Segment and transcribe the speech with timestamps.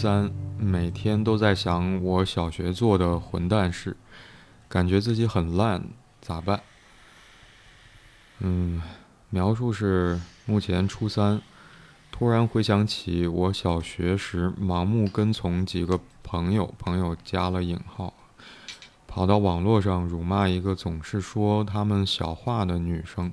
[0.00, 3.94] 三，每天都在想我小学做的混蛋事，
[4.66, 5.88] 感觉自己很烂，
[6.22, 6.62] 咋办？
[8.38, 8.80] 嗯，
[9.28, 11.42] 描述是目前初三，
[12.10, 18.14] 突然回想起我小学时盲目跟从几个朋友，朋友加了引号，
[19.06, 23.30] 跑到网络上辱骂一个总是说他们小话的女生，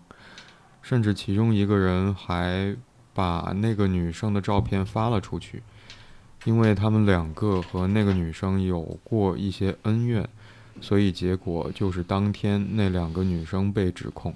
[0.81, 2.75] 甚至其中一个人还
[3.14, 5.64] 把那个女生的照片发了出去。
[6.47, 10.25] 因为他们两个和那个女生有过一些恩怨，
[10.79, 14.33] 所以结果就是当天那两个女生被指控，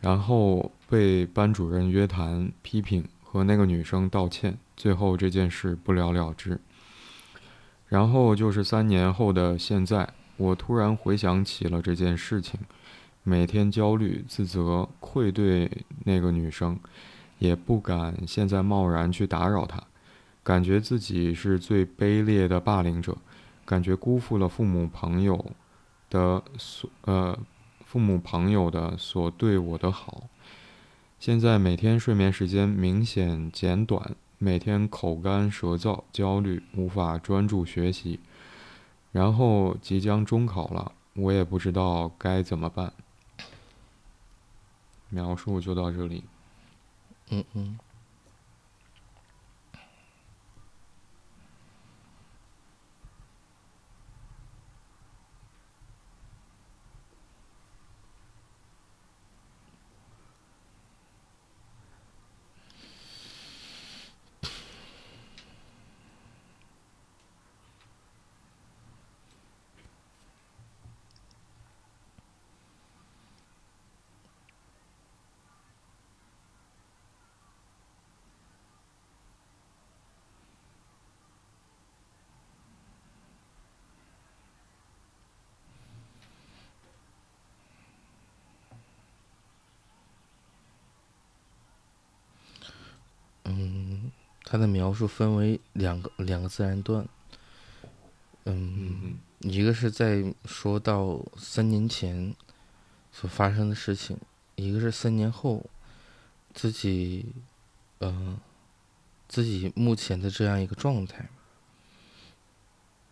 [0.00, 6.58] 然后被班主任约谈批评，和那个女生道歉，最后这件事不了了之。
[7.88, 10.08] 然后就是三年后的现在，
[10.38, 12.58] 我突然回想起了这件事情，
[13.22, 15.70] 每天焦虑、自责、愧对
[16.04, 16.78] 那个女生，
[17.38, 19.84] 也不敢现在贸然去打扰她。
[20.44, 23.16] 感觉自己是最卑劣的霸凌者，
[23.64, 25.52] 感觉辜负了父母朋友
[26.10, 27.36] 的所呃
[27.84, 30.24] 父母朋友的所对我的好。
[31.18, 38.20] 现在每天睡眠时间明显减短，每天口干舌燥，焦虑，无法专注学习。
[39.12, 42.92] 然后即将中考了，我也不知道该怎么办。
[45.08, 46.24] 描述就到这里。
[47.30, 47.78] 嗯嗯。
[94.44, 97.08] 他的描述分为两个两个自然段，
[98.44, 102.34] 嗯，一个是在说到三年前
[103.10, 104.18] 所发生的事情，
[104.54, 105.64] 一个是三年后
[106.52, 107.32] 自己，
[108.00, 108.38] 嗯，
[109.26, 111.26] 自己目前的这样一个状态，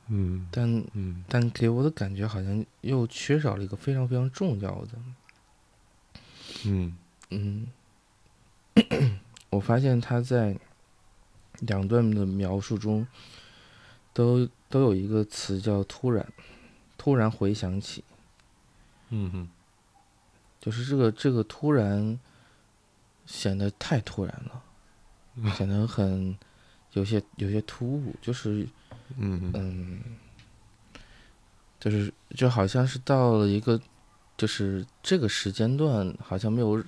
[0.09, 4.91] 嗯，但嗯，但给我的感觉好像又缺少了一个非常非常重要的，
[6.66, 6.97] 嗯。
[7.34, 7.66] 嗯，
[9.48, 10.59] 我发现他在。
[11.66, 13.06] 两段的描述中，
[14.12, 16.26] 都都有一个词叫“突然”，
[16.98, 18.02] 突然回想起，
[19.10, 19.48] 嗯哼，
[20.60, 22.18] 就是这个这个突然
[23.26, 26.36] 显得太突然了， 显得很
[26.94, 28.66] 有些有些突兀，就是
[29.16, 30.00] 嗯嗯，
[31.78, 33.80] 就是就好像是到了一个，
[34.36, 36.82] 就是这个时间段，好像没有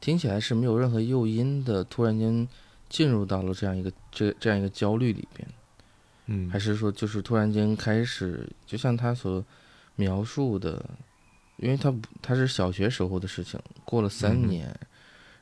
[0.00, 2.48] 听起来是没有任何诱因的，突然间。
[2.88, 5.48] 进入到了这样一个这这样一个焦虑里边，
[6.26, 9.44] 嗯，还是说就是突然间开始，就像他所
[9.96, 10.84] 描述的，
[11.56, 14.74] 因为他不他是小学时候的事情，过了三年，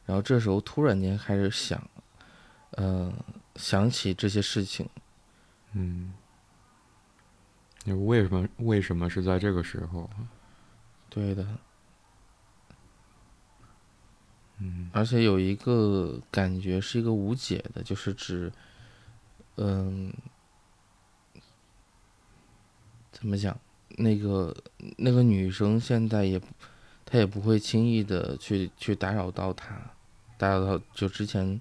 [0.05, 1.83] 然后这时候突然间开始想，
[2.73, 3.13] 呃，
[3.57, 4.89] 想起这些事情，
[5.73, 6.13] 嗯，
[7.85, 10.09] 你为什么为什么是在这个时候？
[11.09, 11.47] 对的。
[14.59, 18.51] 嗯，而且有一个感觉是一个无解的，就是指，
[19.57, 20.13] 嗯，
[23.13, 23.59] 怎么讲？
[23.99, 24.55] 那个
[24.97, 26.41] 那个女生现在也，
[27.05, 29.79] 她也不会轻易的去去打扰到他，
[30.39, 31.61] 打扰到就之前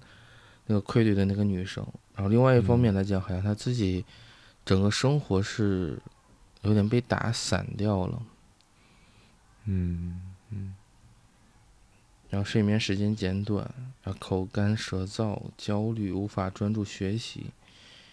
[0.66, 1.86] 那个愧对的那个女生。
[2.14, 4.04] 然后另外一方面来讲，好像她自己
[4.64, 5.98] 整个生活是
[6.62, 8.22] 有点被打散掉了。
[9.64, 10.20] 嗯
[10.50, 10.74] 嗯。
[12.28, 17.46] 然后睡眠时间减短，然后口干舌燥、焦虑，无法专注学习，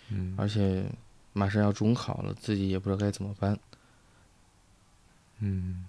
[0.10, 0.86] 嗯，而且
[1.34, 3.60] 马上要中考了，自己也不知道该怎么办，
[5.40, 5.86] 嗯。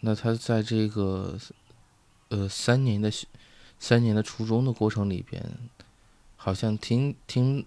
[0.00, 1.38] 那他在这个
[2.28, 3.10] 呃三年的
[3.78, 5.42] 三年的初中的过程里边，
[6.34, 7.64] 好像听听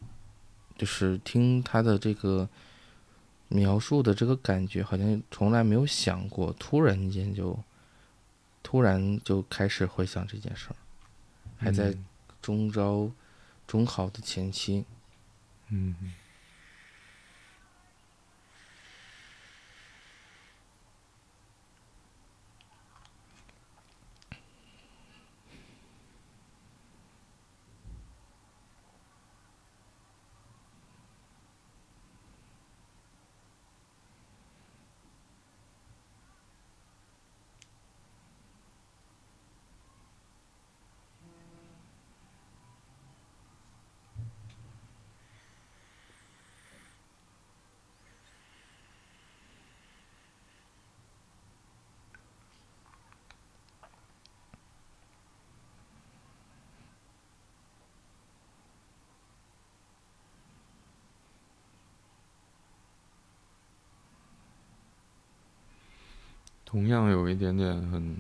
[0.78, 2.48] 就是听他的这个
[3.48, 7.58] 描述的这个感觉，好像从来没有想过，突然间就。
[8.70, 10.76] 突然就开始回想这件事儿，
[11.58, 11.98] 还在
[12.40, 13.10] 中招、
[13.66, 14.86] 中考的前期。
[15.70, 15.96] 嗯。
[66.70, 68.16] 同样有一点点很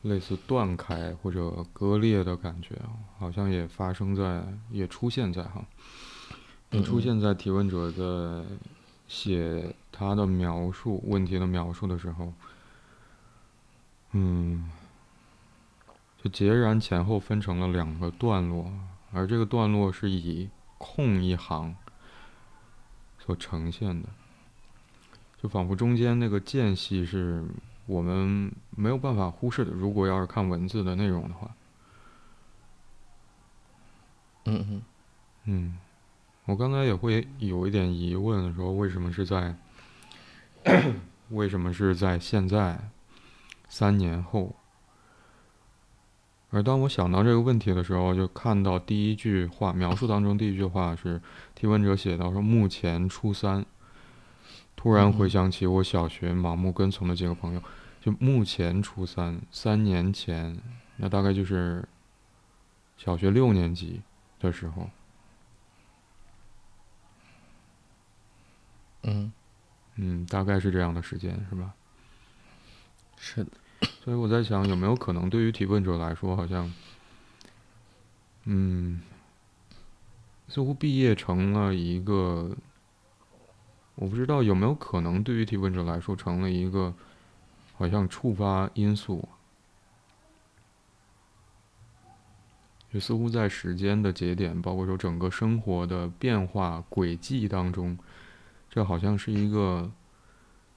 [0.00, 5.62] 类似断开或者割裂的感觉啊，好像也发生在，也出现在哈，
[6.70, 8.48] 也出现在提问者在
[9.06, 12.32] 写他的描述问题的描述的时候，
[14.12, 14.70] 嗯，
[16.22, 18.72] 就截然前后分成了两个段落，
[19.12, 20.48] 而这个段落是以
[20.78, 21.76] 空一行
[23.18, 24.08] 所呈现的。
[25.42, 27.42] 就仿佛中间那个间隙是
[27.86, 29.72] 我们没有办法忽视的。
[29.72, 31.50] 如果要是看文字的内容的话，
[34.44, 34.82] 嗯嗯
[35.44, 35.78] 嗯，
[36.44, 39.56] 我刚才也会有一点疑问，说为什么是在
[41.30, 42.78] 为什么是在现在
[43.66, 44.54] 三年后？
[46.50, 51.18] 而当我想到这个问题的时候，就看到第一句话描述当中第一句话是
[51.54, 53.64] 提问者写到说：“目前初三。”
[54.82, 57.62] 突然回想起我小学盲目跟从的几个朋友，
[58.00, 60.58] 就目前初三，三年前，
[60.96, 61.86] 那大概就是
[62.96, 64.00] 小学六年级
[64.38, 64.88] 的时候。
[69.02, 69.30] 嗯，
[69.96, 71.74] 嗯，大概是这样的时间，是吧？
[73.18, 73.50] 是的。
[74.02, 76.72] 所以我在想，有没有可能对于提问者来说，好像，
[78.44, 79.02] 嗯，
[80.48, 82.56] 似乎毕业成了一个。
[84.00, 86.94] 我不知道有没有可能，对于提问者来说，成了一个
[87.76, 89.28] 好像触发因素，
[92.90, 97.98] 就似乎在时间的节点，包括说整个生活的变化轨迹当中，
[98.70, 99.90] 这好像是一个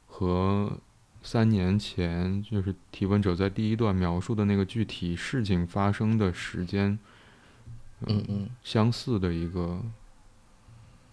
[0.07, 0.77] 和
[1.21, 6.99] 三年前就是提问者在第一段描述的那个具体事情发生的时间，
[8.01, 9.81] 嗯嗯，相似的一个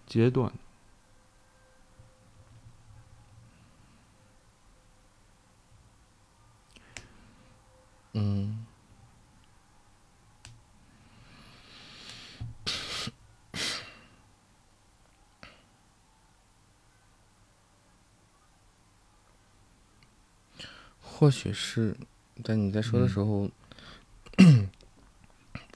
[0.08, 0.52] 阶段。
[8.12, 8.66] 嗯，
[21.00, 21.96] 或许是，
[22.42, 23.48] 但你在说的时候，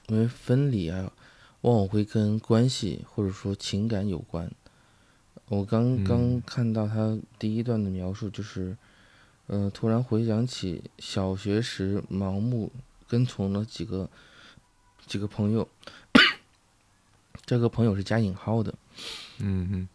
[0.07, 1.11] 因为分离啊，
[1.61, 4.51] 往往会跟关系或者说情感有关。
[5.47, 8.75] 我刚刚看到他第一段的描述，就是。
[9.47, 12.71] 呃，突然回想起小学时盲目
[13.07, 14.09] 跟从了几个
[15.05, 15.67] 几个朋友，
[17.45, 18.73] 这个朋友是加引号的，
[19.37, 19.87] 嗯嗯，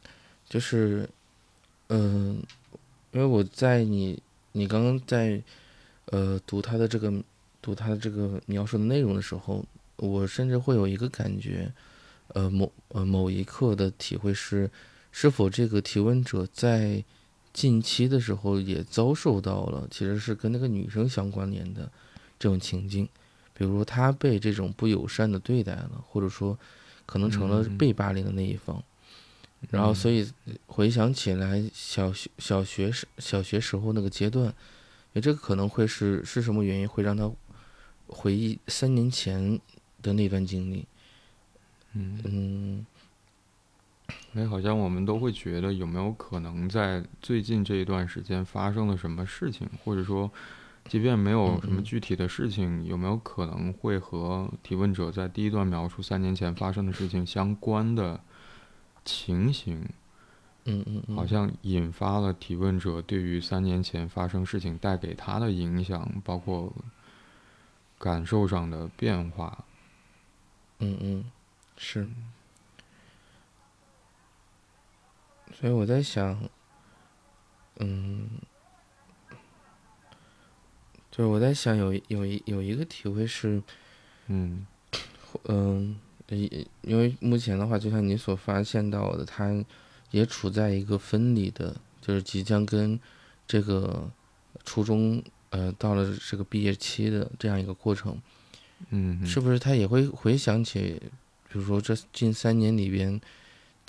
[0.49, 1.11] 就是，
[1.89, 2.41] 嗯，
[3.11, 5.43] 因为我在你你刚刚在
[6.07, 7.13] 呃读他的这个
[7.61, 9.65] 读他的这个描述的内容的时候，
[9.97, 11.73] 我甚至会有一个感觉，
[12.29, 14.71] 呃某呃某一刻的体会是，
[15.11, 17.05] 是否这个提问者在。
[17.53, 21.91] 近期的时候也遭受到了，其实是跟那个女生相关联的
[22.39, 23.09] 这种情境，
[23.55, 26.57] 比如他被这种不友善的对待了，或者说
[27.07, 28.83] 可能成了被霸凌的那一方，
[29.71, 30.31] 然后所以
[30.67, 34.55] 回想起来小学小学时小学时候那个阶段，
[35.13, 37.31] 也这个可能会是是什么原因会让他
[38.07, 39.59] 回忆三年前
[40.03, 40.87] 的那段经历，
[41.95, 42.87] 嗯。
[44.35, 50.31] 哎，好像我们都会觉得有没有可能在最近这一段时间发生了什么事情，或者说，
[50.89, 58.21] 即便没有什么具体的事情，有没有可能会和提问者在第一段描述三年前发生的事情相关的
[59.05, 59.85] 情形？
[60.67, 66.73] 嗯嗯，好像引发了提问者对于三年前发生事情带给他的影响，包括
[67.99, 69.65] 感受上的变化。
[70.79, 71.25] 嗯嗯，
[71.77, 72.07] 是。
[75.61, 76.49] 所以我在想，
[77.81, 78.31] 嗯，
[81.11, 83.63] 就是我在想，有有一有一个体会是，
[84.29, 84.67] 嗯，
[85.45, 85.99] 嗯，
[86.29, 89.63] 因因为目前的话，就像你所发现到的，他
[90.13, 92.99] 也处在一个分离的，就是即将跟
[93.47, 94.11] 这个
[94.65, 98.19] 初中呃到了这个毕业期的这样一个过程，
[98.89, 100.99] 嗯，是不是他也会回想起，
[101.53, 103.21] 比如说这近三年里边。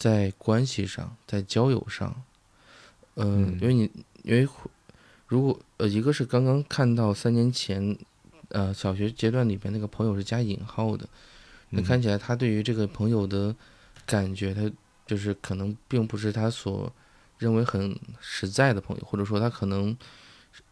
[0.02, 2.24] 在关系上，在交友上，
[3.18, 3.92] 嗯，因为你，
[4.24, 4.48] 因为
[5.28, 7.96] 如果呃，一个是刚刚看到三年前，
[8.50, 11.08] 呃，小学阶段里边那个朋友是加引号的，
[11.70, 13.56] 那看起来他对于这个朋友的
[14.04, 14.68] 感觉，他
[15.06, 16.92] 就是可能并不是他所
[17.38, 19.96] 认为很实在的朋友，或者说他可能，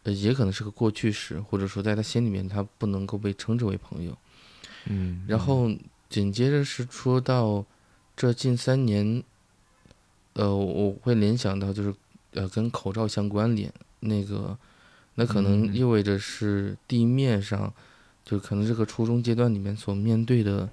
[0.02, 4.18] 呃，也可能是个过去式，或者说在他心里面他不能够被称之为朋友，
[4.86, 5.70] 嗯，然后
[6.08, 7.64] 紧接着是说到。
[8.20, 9.24] 这近三年，
[10.34, 11.94] 呃，我会联想到就是，
[12.32, 13.72] 呃，跟口罩相关联。
[14.00, 14.58] 那个，
[15.14, 17.72] 那可能嗯意味着是地面上，
[18.22, 20.68] 就可能这个初中阶段里面所面对的，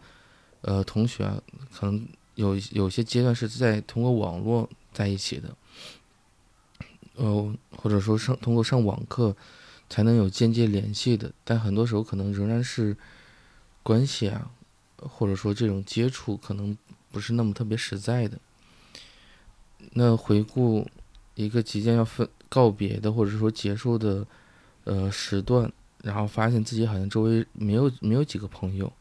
[0.59, 1.41] 呃，同学啊，
[1.73, 5.55] 可能有有些阶段是在通过网络在一起的，
[7.15, 9.33] 呃，或者说上通过上网课
[9.89, 12.97] 才能有间接联系的，但很多时候可能仍然是
[13.83, 14.51] 关系啊，
[14.97, 16.77] 或者说这种接触可能
[17.17, 18.37] 不是那么特别实在的。
[19.93, 20.87] 那回顾
[21.33, 24.23] 一个即将要分告别的，或者说结束的，
[24.83, 25.71] 呃时段，
[26.03, 28.93] 然后发现自己好像周围没有没有几个朋友，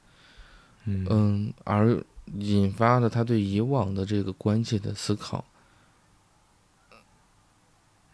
[0.86, 2.02] 嗯嗯，而
[2.38, 5.44] 引发了他对以往的这个关系的思考，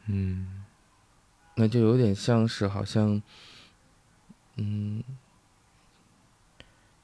[0.06, 0.64] 嗯
[1.54, 3.22] 那就有点像是好像，
[4.56, 5.04] 嗯，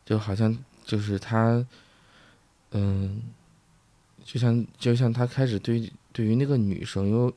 [0.04, 1.64] 就好像就是他，
[2.72, 3.22] 嗯，
[4.24, 7.32] 就像就像他开始对对于那个女生有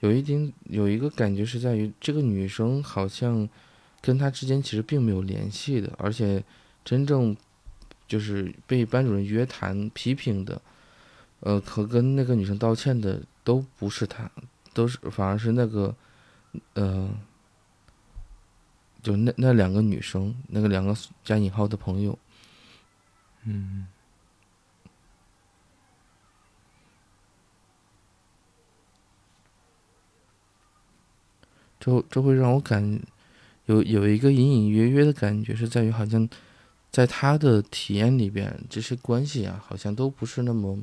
[0.00, 3.48] 有一定有一个感觉是在于这个女生好像
[4.00, 6.42] 跟他之间其实并没有联系的，而且
[6.84, 7.36] 真正
[8.06, 10.60] 就是被班主任约谈批评的，
[11.40, 14.30] 呃，和跟那个女生道歉的都不是他，
[14.72, 15.94] 都是反而是那个。
[16.74, 17.08] 呃，
[19.02, 22.18] 就那那两个女生，那个两个加引号的朋友，
[23.44, 23.86] 嗯
[31.84, 33.00] 这这会让我感
[33.66, 36.28] 有有一个隐隐约约的感觉，是在于好像
[36.92, 40.78] 在他的体验里边，这些关系啊，好像都不是那么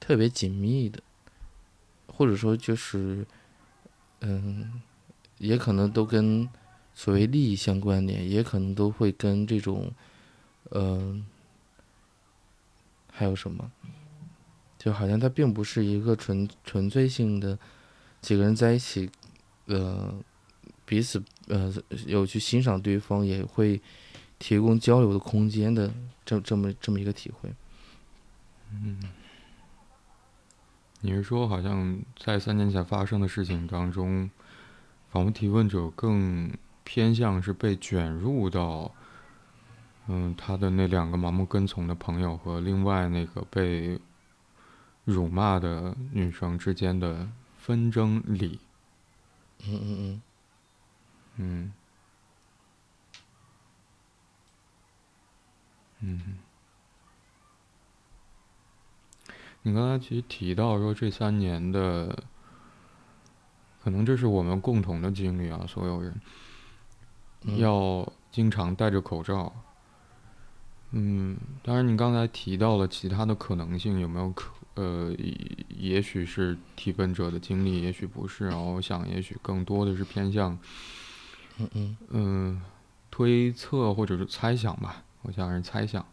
[0.00, 1.00] 特别紧密的，
[2.08, 3.24] 或者说就是，
[4.20, 4.82] 嗯，
[5.38, 6.48] 也可能都跟
[6.92, 9.92] 所谓利益相关联，也可能都会跟这种，
[10.72, 11.24] 嗯、
[13.12, 13.70] 还有什么？
[14.76, 17.56] 就好像它并不是一个纯纯粹性的
[18.20, 19.08] 几个人在一起，
[19.66, 20.12] 呃，
[20.84, 21.72] 彼此呃
[22.06, 23.80] 有去欣赏对方，也会
[24.38, 25.92] 提供交流的空间的
[26.24, 27.52] 这这么这么一个体会。
[28.70, 29.00] 嗯
[31.04, 34.30] 你是说，好像在三年前发生的事情当中，
[35.10, 36.52] 访问提问者更
[36.84, 38.94] 偏向是被卷入到，
[40.06, 43.98] 嗯，他的那两个盲目跟从的朋友和另外那个被
[45.04, 48.60] 辱骂的女生之间的纷争里，
[49.66, 50.22] 嗯嗯嗯，
[51.36, 51.72] 嗯，
[56.00, 56.20] 嗯，
[59.62, 62.22] 你刚才其实提到说这三年的，
[63.82, 66.14] 可能这是我们共同的经历啊，所有人
[67.42, 69.52] 嗯要经常戴着口罩。
[70.94, 78.46] 嗯，当然，你刚才提到了其他的可能性，有没有可呃，也也许是提问者的经历，也许不是。
[78.46, 80.58] 然后我想，也许更多的是偏向
[81.58, 82.62] 嗯嗯嗯，
[83.10, 86.04] 推测或者是猜想吧，我想是猜想。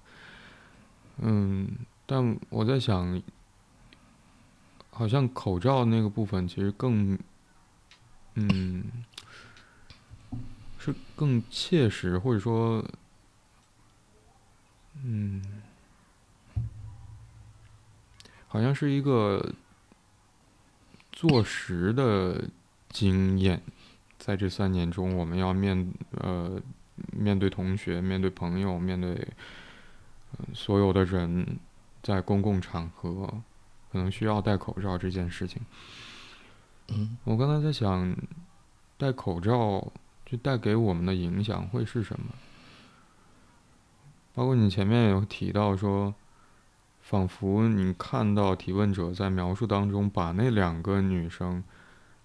[1.18, 1.68] 嗯，
[2.06, 3.22] 但我在想，
[4.90, 7.18] 好像口罩那个部分其实更，
[8.36, 8.84] 嗯，
[10.78, 12.86] 是更切实，或者说，
[15.04, 15.42] 嗯，
[18.48, 19.54] 好像是一个
[21.12, 22.46] 坐实的
[22.90, 23.62] 经验。
[24.30, 26.62] 在这三年中，我们要面呃
[27.12, 29.10] 面对同学、面对朋友、面对、
[30.34, 31.58] 呃、所有的人，
[32.04, 33.28] 在公共场合
[33.92, 35.60] 可能需要戴口罩这件事情。
[36.90, 38.16] 嗯我刚才在想，
[39.00, 39.92] 戴口罩
[40.24, 42.28] 就带给我们的影响会是什么？
[44.36, 46.14] 包括你前面有提到说，
[47.02, 51.64] 仿佛你看到提问者在描述当中把那两个女生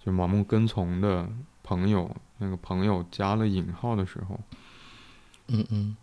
[0.05, 1.31] 就盲目跟从的
[1.65, 4.39] 朋友，那个朋友加了引号的时候，
[5.49, 5.97] 嗯嗯。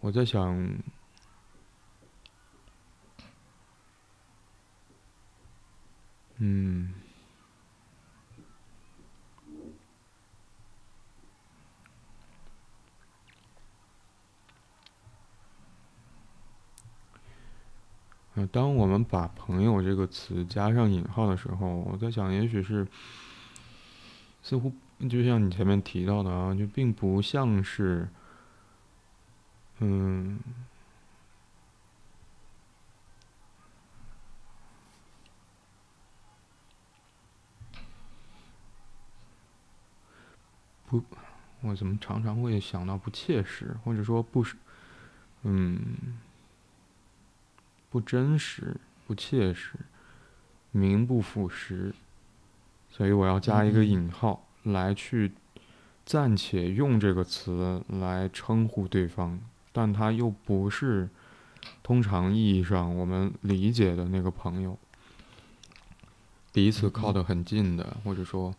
[0.00, 0.56] 我在想，
[6.36, 6.94] 嗯，
[18.34, 22.86] 呃，当我们把“朋友”这个词加上引号的时候，我在想，也许是
[24.48, 24.72] 似乎
[25.10, 28.08] 就像你前面提到的啊，就并不像是，
[29.80, 30.40] 嗯，
[40.86, 41.04] 不，
[41.60, 44.56] 我怎么常常会想到不切实，或者说不是，
[45.42, 46.18] 嗯，
[47.90, 49.74] 不真实、不切实、
[50.70, 51.94] 名不副实，
[52.98, 55.30] 所以我要加一个引号来去
[56.04, 59.38] 暂且用这个词来称呼对方，
[59.70, 61.08] 但他又不是
[61.80, 64.76] 通常意义上我们理解的那个朋友，
[66.52, 68.52] 彼此靠得很近的，或者说，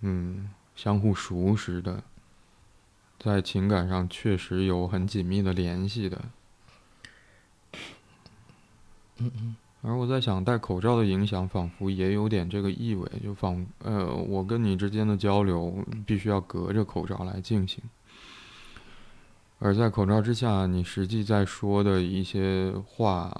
[0.00, 2.02] 嗯，相互熟识的，
[3.18, 6.24] 在情感上确实有很紧密的联系的。
[9.18, 9.56] 嗯嗯。
[9.86, 15.72] 而我在想，戴口罩的影响仿佛也有点这个意味，就仿呃，我跟你之间的交流
[16.04, 17.84] 必须要隔着口罩来进行。
[19.60, 23.32] 而在口罩之下，你实际在说的一些话，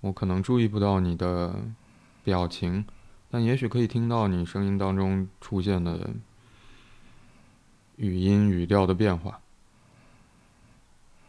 [0.00, 1.54] 我可能注意不到你的
[2.24, 2.86] 表情，
[3.30, 6.08] 但也许可以听到你声音当中出现的
[7.96, 9.38] 语音语调的变化。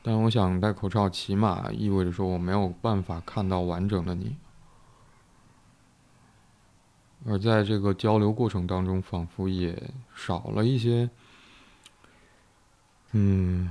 [0.02, 4.38] 但我想戴口罩，起码意味着说我没有办法看到完整的你，
[7.26, 11.10] 而在这个交流过程当中，仿佛也少了一些，
[13.12, 13.70] 嗯，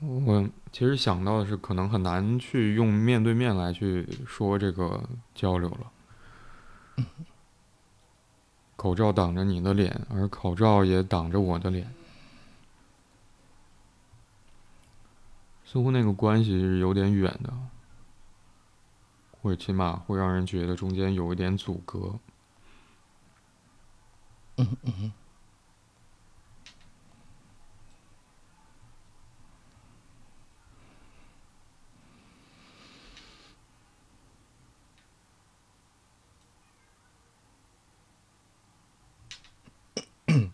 [0.00, 7.04] 我其实想到的是，可能很难去用面对面来去说这个交流了。
[8.74, 11.88] 口罩挡着你的脸，而口罩也挡着我的脸。
[15.72, 17.50] 似乎那个关系是有点远的，
[19.30, 22.18] 或者起码会让人觉得中间有一点阻隔。
[24.58, 25.12] 嗯嗯。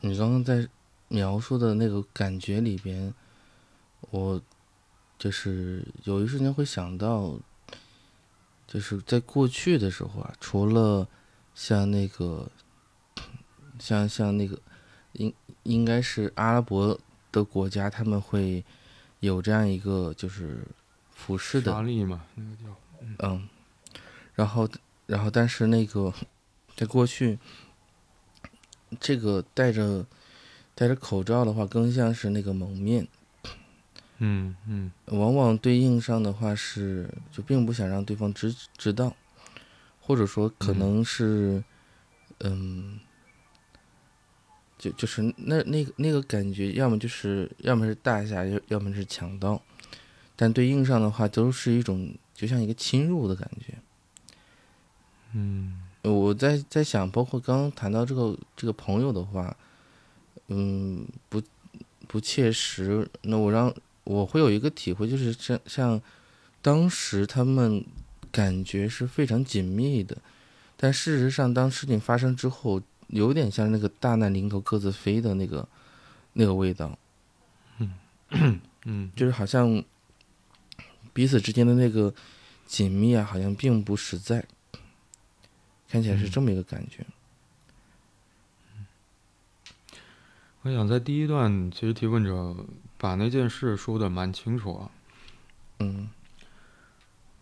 [0.00, 0.68] 你刚刚在。
[1.12, 3.12] 描述的那个感觉里边，
[4.08, 4.40] 我
[5.18, 7.38] 就是有一瞬间会想到，
[8.66, 11.06] 就是在过去的时候啊，除了
[11.54, 12.50] 像那个，
[13.78, 14.58] 像像那个，
[15.12, 16.98] 应应该是阿拉伯
[17.30, 18.64] 的国家，他们会
[19.20, 20.66] 有这样一个就是
[21.10, 22.74] 服饰的纱丽嘛，那个叫
[23.18, 23.46] 嗯，
[24.32, 24.66] 然后
[25.04, 26.10] 然后但是那个
[26.74, 27.38] 在过去，
[28.98, 30.06] 这个带着。
[30.74, 33.06] 戴着口罩的话，更像是那个蒙面。
[34.18, 34.90] 嗯嗯。
[35.06, 39.14] 往往对应上的话是，就并不想让对方知知道，
[40.00, 41.62] 或者说可能是，
[42.40, 42.98] 嗯，
[44.78, 49.60] 就就是那那个那个感觉，要么就是要么是大侠，要要么是强盗，
[50.34, 53.74] 但对应上的话都是一种就像一个侵入的感觉。
[55.34, 55.82] 嗯。
[56.02, 59.54] 我在在想，包括刚刚谈到这个这个朋友的话。
[60.54, 61.42] 嗯，不
[62.06, 63.08] 不切实。
[63.22, 66.00] 那我让我会有一个体会，就是像像
[66.60, 67.82] 当时他们
[68.30, 70.18] 感觉是非常紧密的，
[70.76, 75.66] 但事实上，当事情发生之后，有点像那个大难临头各自飞的那个
[76.34, 76.98] 那个味道。
[77.78, 79.82] 嗯嗯，就是好像
[81.12, 82.12] 彼此之间的那个
[82.66, 84.44] 紧密啊，好像并不实在，
[85.88, 87.06] 看起来是这么一个感觉。
[90.62, 92.54] 我想在第一段，其实提问者
[92.96, 94.90] 把那件事说的蛮清楚啊。
[95.80, 96.08] 嗯，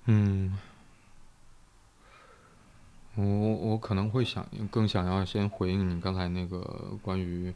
[0.07, 0.57] 嗯，
[3.17, 7.53] 我我可能会想更想要先回应你刚才那个关于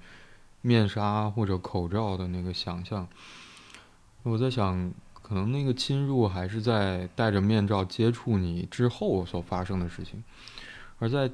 [0.61, 3.09] 面纱或者口罩的那个想象。
[4.23, 10.23] 我在想，可能那个侵入还是在戴着面罩接触你之后所发生的事情。
[11.05, 11.31] 而在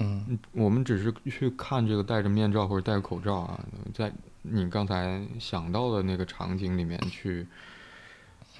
[0.50, 7.46] 我们只是去看这个戴着面罩或者戴着口罩啊，在你刚才想到的那个场景里面去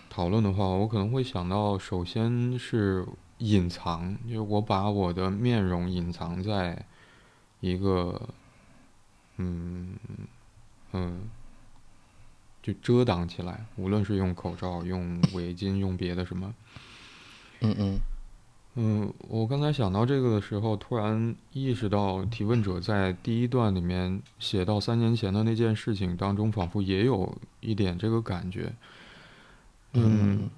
[0.08, 3.04] 讨论的话，我可能会想到，首先是
[3.38, 6.86] 隐藏，就是我把我的面容隐藏在
[7.58, 8.28] 一个，
[9.38, 9.96] 嗯
[10.92, 11.28] 嗯，
[12.62, 16.54] 就遮挡起来，无论是用口罩、用围巾、用别的什么，
[17.62, 17.98] 嗯嗯。
[18.76, 28.72] 嗯，我刚才想到这个的时候，突然意识到提问者在第一段里面写到三年前的那件事情当中，仿佛也有一点这个感觉。
[29.92, 30.48] 嗯，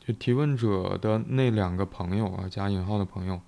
[0.00, 3.38] 就提问者的那两个朋友啊，加引号的朋友，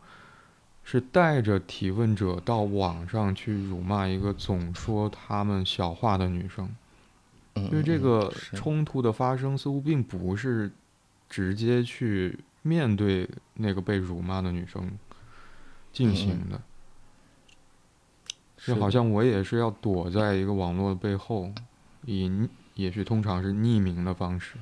[0.85, 6.69] 是带着提问者到网上去辱骂一个总说他们小话的女生。
[7.55, 10.71] 因为这个冲突的发生似乎并不是
[11.31, 12.39] 直接去。
[12.67, 14.99] 面对那个被辱骂的女生
[15.93, 16.61] 进行的，
[18.57, 21.53] 就好像我也是要躲在一个网络的背后，
[22.05, 24.57] 以也许通常是匿名的方式。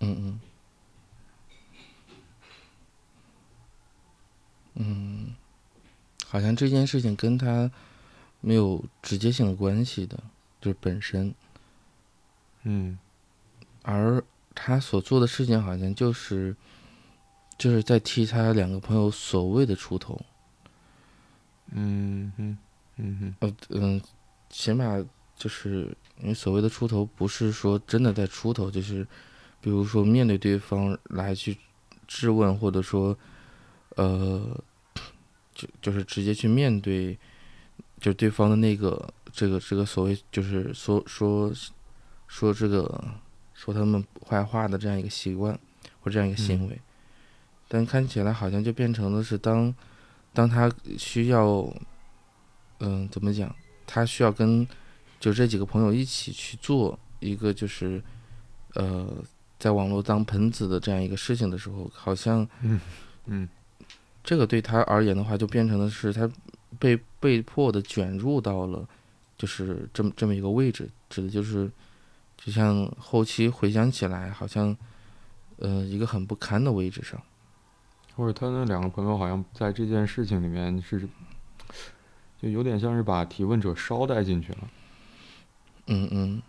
[0.00, 0.40] 嗯嗯。
[4.74, 5.34] 嗯，
[6.26, 7.70] 好像这件事情跟他
[8.40, 10.22] 没有直接性的关系的，
[10.60, 11.34] 就是本身，
[12.64, 12.98] 嗯
[13.82, 14.22] 而
[14.54, 16.54] 他所做的事情好像就是
[17.58, 20.20] 就是在替他两个朋友所谓的出头。
[21.72, 22.58] 嗯嗯
[22.96, 23.34] 嗯哼。
[23.40, 24.00] 呃嗯，
[24.48, 25.04] 起码
[25.36, 29.06] 就是因为所谓的出头，不是说真的在出头，就是
[29.60, 31.56] 比如说面对对方来去
[32.06, 33.16] 质问，或者说
[33.96, 34.58] 呃，
[35.54, 37.18] 就就是直接去面对，
[38.00, 41.52] 就对方的那个这个这个所谓就是说说
[42.28, 43.04] 说这个
[43.54, 45.58] 说他们坏话的这样一个习惯
[46.00, 46.80] 或这样一个行为，
[47.68, 49.74] 但看起来好像就变成了是当
[50.32, 51.72] 当他需要。
[52.78, 53.56] 嗯，怎么讲？
[53.86, 54.68] 他需要跟
[55.18, 58.02] 就这几个朋友一起去做一个就是
[58.74, 59.10] 呃，
[59.58, 62.78] 在网络当喷子的这样一个事情的时候，好像嗯
[63.24, 63.48] 嗯
[64.22, 66.30] 这个对他而言的话，就变成的是他
[66.78, 68.86] 被被迫的卷入到了
[69.38, 71.70] 就是这么这么一个位置，指的就是
[72.36, 74.76] 就像后期回想起来，好像
[75.56, 77.18] 呃一个很不堪的位置上。
[78.16, 81.06] 或者他那两个朋友好像在这件事情里面是，
[82.40, 84.58] 就有点像是把提问者捎带进去了。
[85.88, 86.42] 嗯嗯，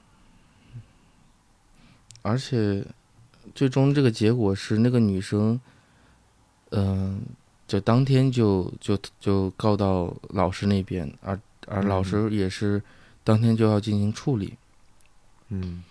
[2.21, 2.83] 而且
[3.53, 5.59] 最终这个结果是那个女生，
[6.71, 7.21] 嗯、
[7.67, 12.81] 就当天就就就告到老师那边，而而老师也是
[13.23, 14.53] 当天就要进行处理。
[15.49, 15.83] 嗯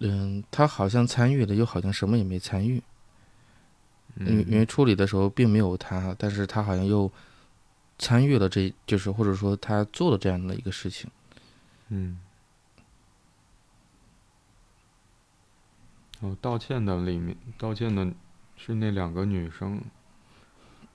[0.00, 2.82] 嗯，他好像参与了，又好像什么也没参与，
[4.20, 7.10] 因因为处理的时候并没有他，但是他好像又
[7.98, 11.10] 参与了这，就是或者说他做了这样的一个事情。
[11.88, 12.18] 嗯。
[16.20, 18.10] 哦，道歉的里面，道歉的
[18.56, 19.80] 是那两个女生，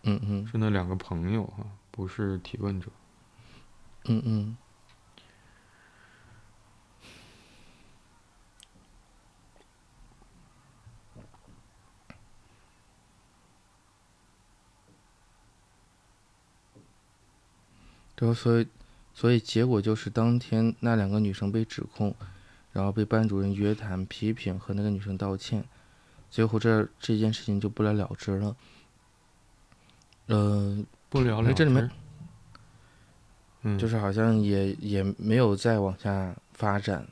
[0.02, 2.88] 嗯嗯是那两个朋友啊，不是提问者。
[4.06, 4.58] 嗯嗯。
[18.22, 18.68] 然后，所以，
[19.16, 22.16] 所以结果就是当天那两个女生被指控，
[22.72, 25.66] 然后被班主任约谈、批评和那个女生道歉，
[26.30, 28.56] 最后这这件事情就不了了之了。
[30.28, 31.90] 呃，不了了哎这里面
[33.80, 37.08] 就是好像也也没有再往下发展。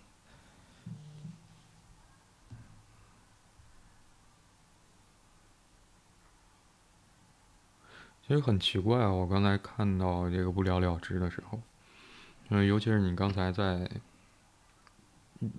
[8.30, 11.60] 其实很奇怪啊，我刚才看到这个不了了之的时候，
[12.50, 13.90] 嗯，尤其是你刚才在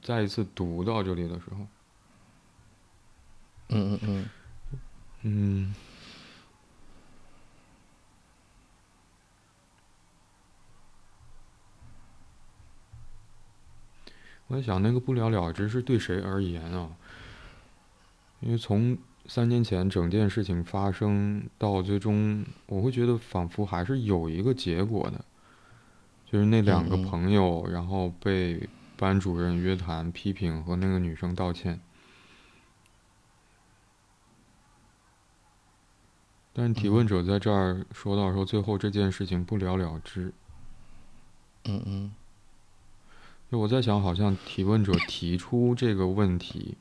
[0.00, 1.66] 再一次读到这里的时候，
[3.70, 4.30] 嗯嗯嗯
[5.22, 5.74] 嗯，
[14.46, 16.88] 我在想那个不了了之是对谁而言啊？
[18.38, 18.96] 因为从
[19.31, 25.25] 三年前整件事情发生到最终，我会觉得仿佛还是有一个结果的，
[26.27, 31.81] 就是那两个嗯嗯朋友，然后被班主任约谈、批评和那个女生道歉。
[36.53, 40.33] 但是提问者在这儿说到说，最后这件事情不了了之。
[41.66, 42.12] 嗯嗯
[43.49, 46.77] 就我在想，好像提问者提出这个问题，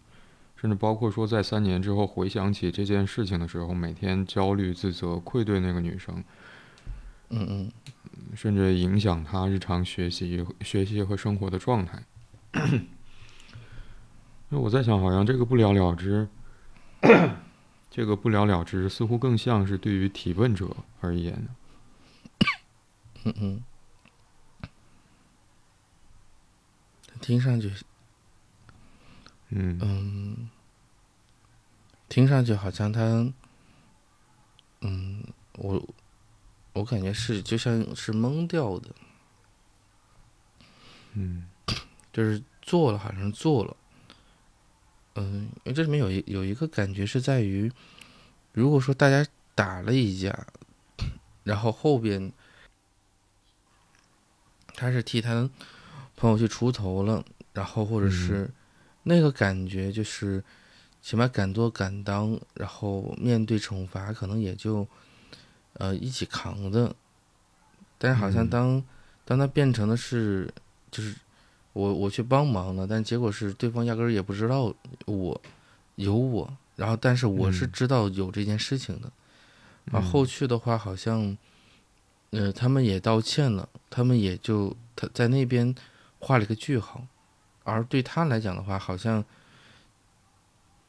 [0.59, 6.21] 甚至包括说在三年之后回想起这件事情的时候，每天焦虑、自责、愧对那个女生，
[7.29, 7.71] 嗯嗯
[8.35, 12.03] 甚至影响她日常学习、学习和生活的状态。
[14.49, 16.27] 那我在想，好像这个不了了之，
[17.89, 21.51] 这个不了了之，似乎更像是对于提问者而言的。
[23.25, 23.63] 嗯嗯，
[27.21, 27.71] 听上去，
[29.49, 29.77] 嗯。
[29.81, 30.49] 嗯，
[32.07, 33.01] 听上去好像他，
[34.81, 35.23] 嗯，
[35.57, 35.87] 我
[36.73, 38.89] 我感觉是就像是懵掉的，
[41.13, 41.47] 嗯。
[42.11, 43.77] 就是做了，好像做了。
[45.13, 47.71] 嗯，因为这里面有一有一个感觉是在于，
[48.51, 50.47] 如果说大家打了一架，
[51.43, 52.33] 然后后边
[54.73, 55.47] 他是替他
[56.15, 58.49] 朋友去出头了，然后或者是
[59.03, 60.43] 那个感觉就是，
[61.01, 64.87] 起码敢做敢当，然后面对惩罚可能也就
[65.73, 66.95] 呃一起扛的，
[67.97, 68.49] 但是好像嗯。
[68.49, 68.83] 当、
[69.25, 70.51] 当他变成的是
[70.91, 71.15] 就是
[71.73, 74.73] 我我去帮忙了，但结果是对方压根儿也不知道
[75.05, 75.41] 我
[75.95, 77.71] 有我，然后但是我是嗯。
[77.71, 79.11] 知道有这件事情的，
[79.85, 81.37] 然后后续的话，好像，
[82.31, 85.73] 呃，他们也道歉了，他们也就他在那边
[86.19, 87.05] 画了一个句号，
[87.69, 89.23] 而对他来讲的话，好像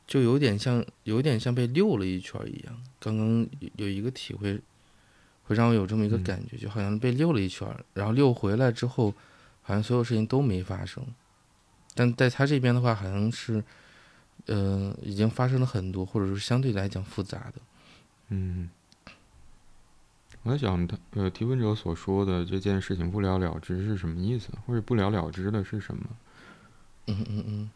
[0.06, 2.82] 就有点像，有点像被溜了一圈一样。
[2.98, 4.60] 刚刚有一个体会，
[5.44, 9.14] 会让我有这么一个感觉，就好像被溜了一圈，然后溜回来之后，
[9.62, 11.04] 好像所有事情都没发生。
[11.94, 13.62] 但在他这边的话，好像是，
[14.46, 17.54] 呃，已经发生了很多，或者是相对来讲复杂的。
[18.28, 18.70] 嗯。
[20.42, 26.02] 我在想，他呃，提问者所说的这件事情不了了之是什么意思，或者不了了之的是什么？
[27.10, 27.70] 嗯嗯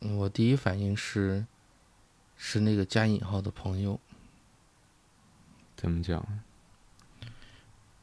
[0.00, 0.18] 嗯。
[0.18, 1.46] 我第一反应是，
[2.36, 4.00] 是那个加引号的朋友。
[5.76, 6.26] 怎么讲？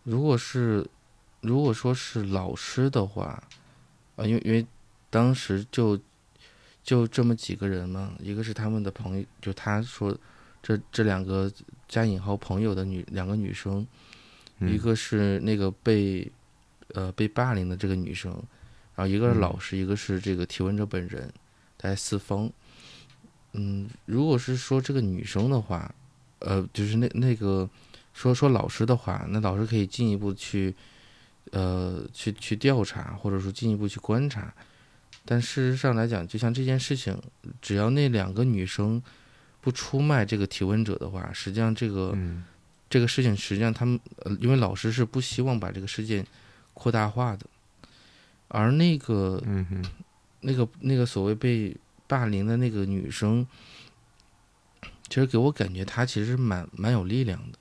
[0.04, 0.88] 如果是，
[1.42, 3.44] 如果说是老师的话，
[4.16, 4.66] 啊，因为因为
[5.10, 6.00] 当时就。
[6.84, 10.18] 就这么几个人嘛，一个是他们的朋友，就他说，
[10.68, 11.50] 这这两个
[11.88, 13.88] 加引号朋友的女两个女生，
[14.60, 16.30] 一个是那个被，
[16.90, 18.30] 呃被霸凌的这个女生，
[18.94, 21.32] 然后一个是老师，一个是这个提问者本人，
[21.78, 22.52] 大概四方。
[23.54, 25.90] 嗯，如果是说这个女生的话，
[26.40, 27.70] 呃，就是那那个
[28.14, 30.76] 说说老师的话，那老师可以进一步去，
[31.52, 34.54] 呃，去去调查，或者说进一步去观察。
[35.24, 37.18] 但事实上来讲，就像这件事情，
[37.62, 39.02] 只要那两个女生
[39.68, 42.18] 不出卖这个提问者的话，实际上这个
[42.90, 46.26] 这个事情，实际上他们呃，因为老师是不希望把这个事件
[46.74, 47.46] 扩大化的，
[48.48, 49.44] 而那个
[50.40, 51.76] 那个那个所谓被
[52.08, 53.46] 霸凌的那个女生，
[55.10, 57.60] 其实给我感觉她其实蛮蛮有力量的，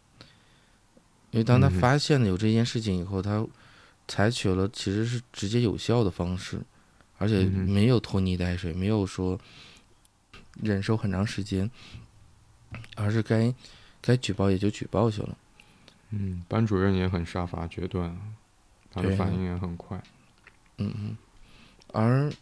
[1.33, 3.45] 因为当她发现了有这件事情以后，她
[4.07, 6.61] 采取了其实是直接有效的方式。
[7.19, 9.41] 而且没有拖泥带水，没有说
[10.63, 11.71] 忍受很长时间，
[12.97, 13.55] 而是该
[14.01, 15.37] 该举报也就举报去了。
[16.11, 18.17] 嗯，班主任也很杀伐决断，
[18.91, 20.03] 他的反应也很快。
[20.79, 21.17] 嗯嗯，
[21.93, 22.33] 而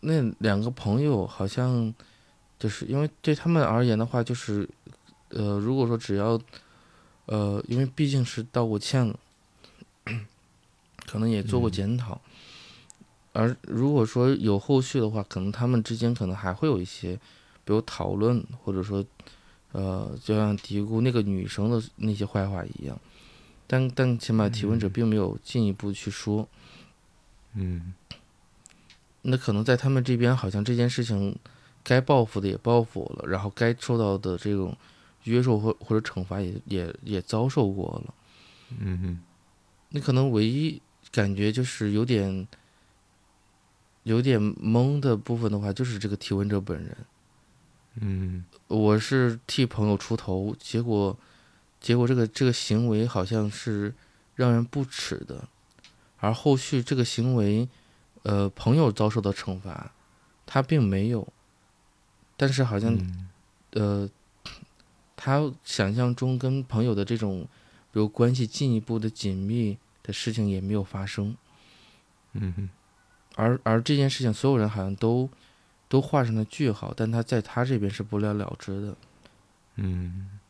[0.00, 1.92] 那两个朋友好像
[2.58, 4.68] 就是因为对他们而言的话，就是
[5.28, 6.40] 呃，如果说只要
[7.26, 9.18] 呃，因为毕竟是道过歉了，
[11.06, 12.20] 可能也做过检讨。
[13.32, 17.18] 而如果说有后续的话，可能他们之间可能还会有一些，
[17.64, 19.04] 比如讨论，或者说，
[19.72, 23.00] 呃，就像嘀咕那个女生的那些坏话一样，
[23.66, 26.48] 但但起码提问者并没有进一步去说。
[27.54, 27.94] 嗯。
[29.22, 31.36] 那可能在他们这边，好像这件事情
[31.84, 34.76] 该报复的也报复了，然后该受到的这种
[35.24, 38.14] 约束或或者惩罚也也也遭受过了。
[38.78, 39.20] 嗯哼。
[39.90, 42.46] 你可能唯一感觉就是有点。
[44.04, 46.96] 有点懵的部分的话，就是这个提问者本人。
[48.00, 51.16] 嗯，我是替朋友出头，结果，
[51.80, 53.94] 结果这个这个行为好像是
[54.34, 55.46] 让人不耻的，
[56.18, 57.68] 而后续这个行为，
[58.22, 59.92] 呃，朋友遭受到惩罚，
[60.46, 61.26] 他并没有，
[62.36, 62.98] 但是好像，
[63.72, 64.08] 呃，
[65.14, 67.46] 他想象中跟朋友的这种，
[67.92, 71.36] 比如关系进一步的紧密的事情也没有发生。
[72.32, 72.70] 嗯哼。
[73.34, 75.26] 而而这件事情，所有人好像都
[75.92, 78.96] 都画上了句号，但他在他这边是不了了之的。
[79.76, 80.40] 嗯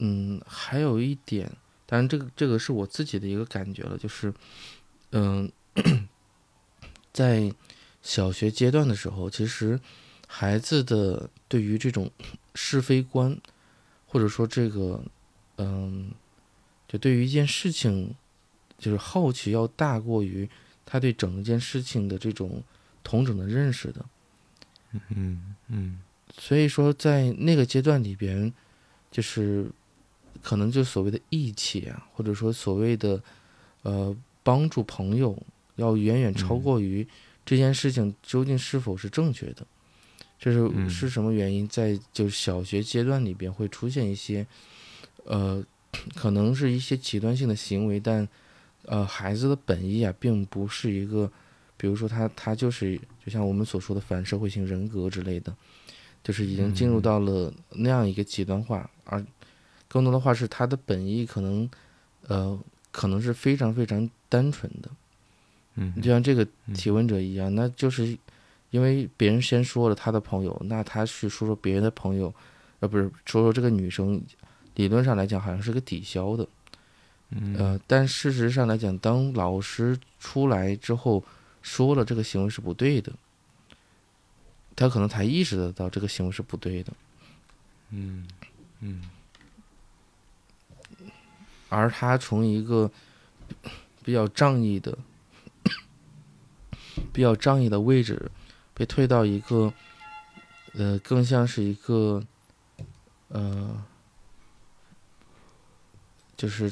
[0.00, 1.48] 嗯，还有一点，
[1.86, 4.34] 当然这个这个是我自己的一个感觉了，就是
[5.12, 5.48] 嗯，
[7.12, 7.54] 在
[8.02, 9.78] 小学阶段的时候，其实
[10.26, 12.10] 孩子的对于这种
[12.56, 13.38] 是非观，
[14.08, 15.04] 或者说这个
[15.58, 16.10] 嗯，
[16.88, 18.16] 就对于一件事情。
[18.78, 20.50] 就是好奇要大过于
[20.92, 22.62] 他对整件事情的这种
[23.02, 24.04] 同整的认识的，
[25.08, 25.98] 嗯嗯，
[26.36, 28.52] 所以说在那个阶段里边，
[29.10, 29.70] 就是
[30.42, 33.22] 可能就所谓的义气啊，或者说所谓的
[33.80, 35.34] 呃帮助朋友，
[35.76, 37.08] 要远远超过于
[37.46, 39.66] 这件事情究竟是否是正确的，
[40.38, 41.66] 这是是什么原因？
[41.66, 44.46] 在就小学阶段里边会出现一些
[45.24, 45.64] 呃，
[46.14, 48.28] 可能是一些极端性的行为，但
[48.84, 51.30] 呃，孩子的本意啊，并不是一个，
[51.76, 55.54] 比如说他他就是就像我们所说的反社会性人格之类的，
[56.24, 59.24] 就是已经进入到了那样一个极端化，而
[59.88, 61.70] 更多的话是他的本意可能，
[62.26, 62.58] 呃，
[62.90, 64.90] 可能是非常非常单纯的，
[65.76, 68.18] 嗯，就像这个提问者一样，那就是
[68.70, 72.34] 因为别人先说了他的朋友，那他去说说别人的朋友，
[72.80, 74.20] 呃，不是说说这个女生，
[74.74, 76.48] 理论上来讲好像是个抵消的。
[77.34, 77.56] 嗯。
[77.58, 81.24] 呃，但事实上来讲，当老师出来之后
[81.62, 83.12] 说了这个行为是不对的，
[84.76, 86.92] 他可能才意识得到这个行为是不对的，
[87.90, 88.26] 嗯
[88.80, 89.02] 嗯。
[91.68, 92.90] 而他从一个
[94.04, 94.98] 比较仗义的、
[97.12, 98.30] 比较仗义的位置，
[98.74, 99.72] 被推到一个
[100.74, 102.22] 呃，更像是一个
[103.28, 103.82] 呃，
[106.36, 106.70] 就是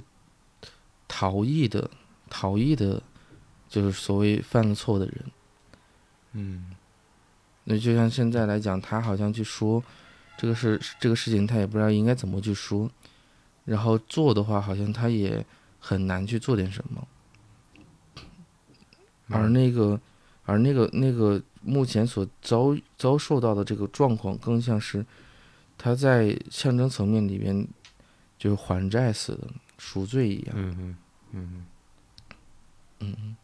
[1.13, 1.91] 逃逸的、
[2.31, 3.03] 逃逸的，
[3.69, 5.25] 就是所谓犯了错的人。
[6.35, 6.71] 嗯
[7.65, 9.83] 那就像现在来讲，他好像去说
[10.39, 12.89] 这个事这个事情，他也不知道应该怎么去说，
[13.65, 15.45] 然后做的话，好像他也
[15.81, 17.07] 很难去做点什么。
[19.29, 20.01] 而那个，
[20.45, 25.05] 而那个那个目前所遭遭受到的这个状况，更像是
[25.77, 27.67] 他在象征层面里边
[28.39, 29.47] 就是还债似的，
[29.81, 30.55] 赎罪一样。
[30.55, 30.97] 嗯嗯
[31.33, 31.67] 嗯
[33.01, 33.37] 嗯嗯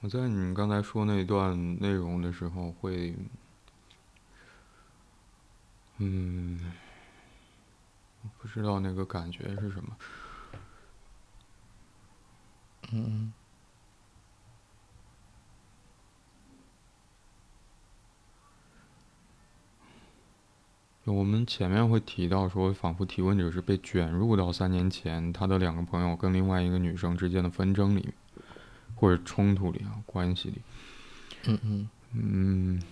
[0.00, 3.14] 我在你刚才说那段内容的时候，会，
[5.96, 6.60] 嗯，
[8.36, 9.96] 不知道那个感觉是什么。
[12.92, 13.32] 嗯嗯。
[21.06, 28.14] 我们前面会提到说，仿佛提问者是被卷入到三年前他的两个朋友跟另外一个女生之间的纷争里，
[28.94, 30.62] 或者冲突里啊，关系里。
[31.44, 31.88] 嗯嗯。
[32.12, 32.82] 嗯，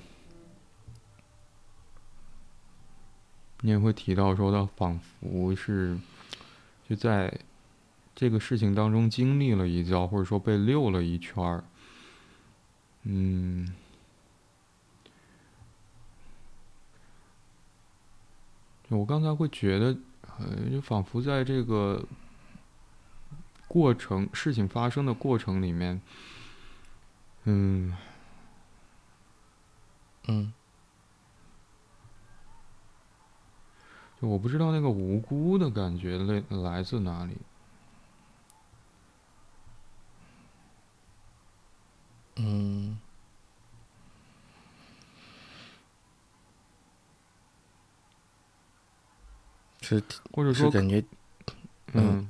[3.61, 5.97] 你也会提到说，他仿佛是
[6.87, 7.33] 就在
[8.15, 11.65] 这个事情当中经历了一遭，或者说被溜了一圈儿。
[13.03, 13.73] 嗯，
[18.89, 19.97] 我刚才会觉得，
[20.39, 22.05] 呃，就仿佛在这个
[23.67, 26.01] 过程事情发生的过程里面，
[27.45, 27.97] 嗯。
[30.29, 30.53] 嗯
[34.21, 37.37] 就我不知道那个无辜的感觉来来自哪里。
[42.37, 42.99] 嗯，
[49.83, 51.05] 是或者说，是感觉
[51.93, 52.29] 嗯，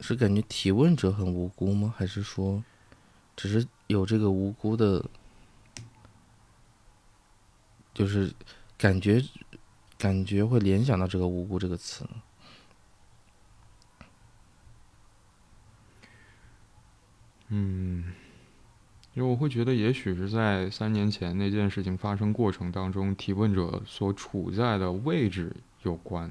[0.00, 1.94] 是感觉提问者很无辜吗？
[1.96, 2.62] 还是说，
[3.36, 5.04] 只是有这个无辜的，
[7.94, 8.34] 就是
[8.76, 9.24] 感觉
[9.96, 12.10] 感觉会联想到这个“无辜”这个词呢？
[17.48, 18.12] 嗯，
[19.16, 25.50] 因为我会觉得，也许是在三年前那件事情发生过程当中，提问者所处在的位置
[25.84, 26.30] 有关。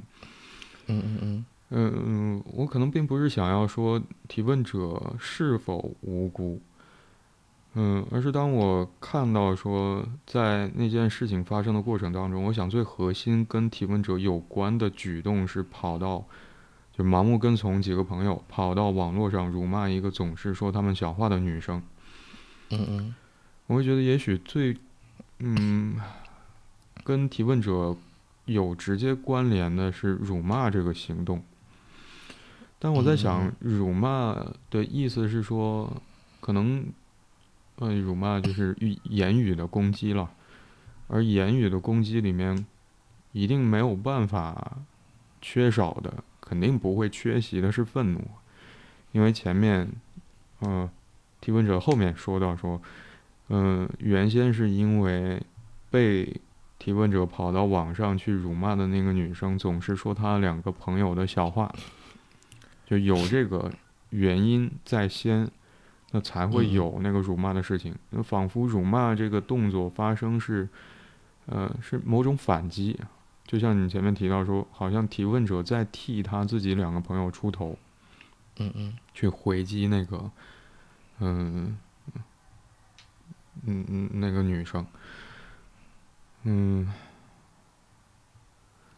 [0.85, 6.61] 嗯嗯嗯嗯嗯，我可能并不是想要说提问者是否无辜，
[7.73, 16.23] 嗯，而是当我看到说在那件事情发生的过程当中，我想最核心跟提问者有关的举动是跑到，
[16.95, 21.81] 就盲目跟从几个朋友跑到网络上辱骂一个总是说他们小话的女生，
[22.69, 23.15] 嗯嗯。
[23.67, 24.77] 我会觉得也许最，
[25.39, 25.97] 嗯，
[27.03, 27.95] 跟提问者
[28.45, 31.43] 有直接关联的是辱骂这个行动。
[32.77, 34.35] 但我在想嗯，辱骂
[34.69, 36.01] 的意思是说，
[36.39, 36.85] 可能，
[37.77, 40.29] 嗯，辱骂就是语言语的攻击了，
[41.07, 42.65] 而言语的攻击里面，
[43.31, 44.77] 一定没有办法
[45.41, 48.21] 缺少的，肯定不会缺席的是愤怒，
[49.11, 49.89] 因为前面，
[50.61, 50.87] 嗯、
[51.45, 52.81] 提问者后面说到说，
[53.49, 55.39] 嗯、原先是因为
[55.91, 56.41] 被
[56.79, 61.71] 提问者跑到网上去辱骂的那个女生，总是说她两个朋友的小话，
[62.87, 63.71] 就有这个
[64.09, 65.47] 原因在先，
[66.13, 66.71] 那才会嗯。
[66.71, 67.93] 有那个辱骂的事情。
[68.09, 70.67] 那仿佛辱骂这个动作发生是，
[71.45, 72.99] 呃，是某种反击，
[73.45, 77.77] 就像你前面提到说，好像提问者在替他自己两个朋友出头，
[78.57, 78.93] 嗯嗯。
[79.13, 80.31] 去回击那个，
[81.19, 81.77] 嗯，
[83.63, 84.85] 嗯嗯，那个女生，
[86.43, 86.91] 嗯，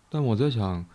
[0.10, 0.86] 但我在想，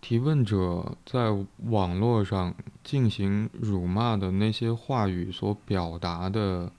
[0.00, 1.30] 提问者在
[1.64, 6.72] 网络上进行辱骂的那些话语所表达的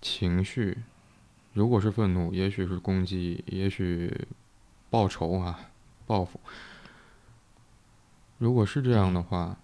[0.00, 0.78] 情绪，
[1.52, 4.26] 如果是愤怒，也许是攻击，也许
[4.88, 5.70] 报仇啊，
[6.06, 6.40] 报复。
[8.38, 9.56] 如果是这样的话，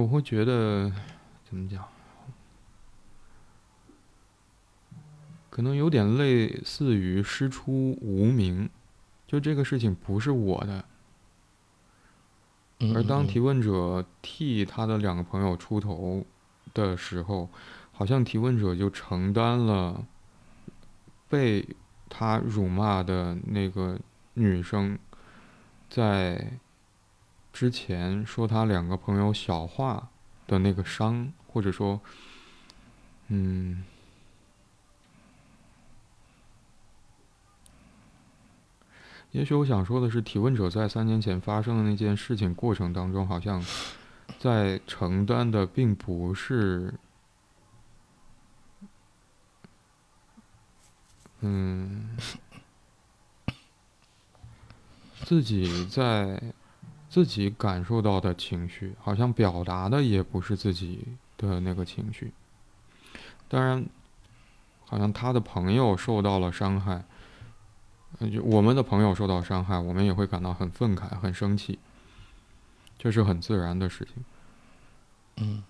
[0.00, 0.90] 我会觉得
[1.44, 1.86] 怎么讲，
[5.50, 8.70] 可能有点类似于师出无名，
[9.26, 10.84] 就这个事情不是我的。
[12.94, 16.24] 而当提问者替他的两个朋友出头
[16.74, 17.48] 的时候，
[17.92, 20.04] 好像提问者就承担了
[21.28, 21.68] 被
[22.08, 24.00] 他辱骂的那个
[24.34, 24.98] 女生
[25.88, 26.58] 在
[27.52, 30.10] 之前说他两个朋友小话
[30.46, 32.00] 的那个伤，或者说，
[33.28, 33.84] 嗯。
[39.32, 43.64] 也许我想说的是，提问者在三年前发生的那件事情过程当中，好像
[44.38, 46.92] 在承担的并不是，
[51.40, 52.14] 嗯，
[55.22, 56.38] 自己在
[57.12, 61.06] 自己感受到的情绪，好像表达的也不是自己
[61.36, 62.32] 的那个情绪。
[63.50, 63.84] 当然，
[64.86, 67.04] 好像他的朋友受到了伤害。
[68.32, 71.78] 就我们的朋友受到伤害，我们也会感到很愤慨、很生气，
[72.96, 74.24] 这是很自然的事情。
[75.36, 75.62] 嗯。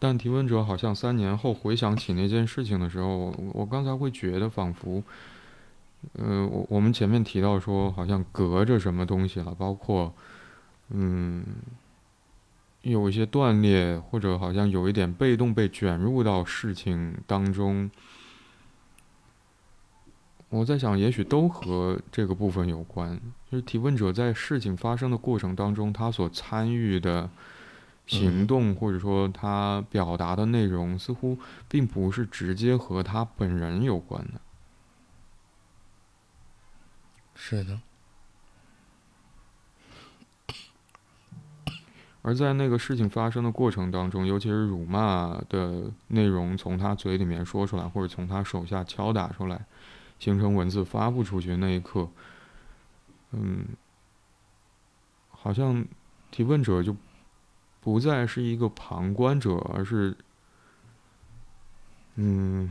[0.00, 5.04] 但提问者好像三年后回想起那件事情的时候，我刚才会觉得仿佛，
[6.14, 10.12] 呃，我我们前面提到说，好像隔着什么东西了，包括，
[10.90, 11.44] 嗯，
[12.82, 17.90] 有一些断裂，或者好像有一点被动被卷入到事情当中。
[20.48, 23.18] 我在想，也许都和这个部分有关。
[23.50, 27.30] 就是提问者在事情发生的过程当中，他所参与的
[28.06, 31.38] 行动，或者说他表达的内容，似乎
[31.68, 34.40] 并不是直接和他本人有关的。
[37.44, 37.80] 是的。
[42.22, 49.66] 而在那个事情发生的过程当中，尤其是辱骂的内容从他嘴里面说出来，或者从他手下敲打出来。
[50.20, 52.08] 形成文字发布出去那一刻，
[53.32, 53.66] 嗯，
[55.30, 55.84] 好像
[56.30, 56.94] 提问者就
[57.80, 60.16] 不再是一个旁观者，而是，
[62.14, 62.70] 嗯，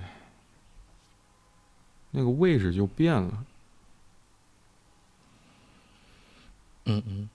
[2.12, 3.46] 那个位置就变了。
[6.86, 7.30] 嗯嗯。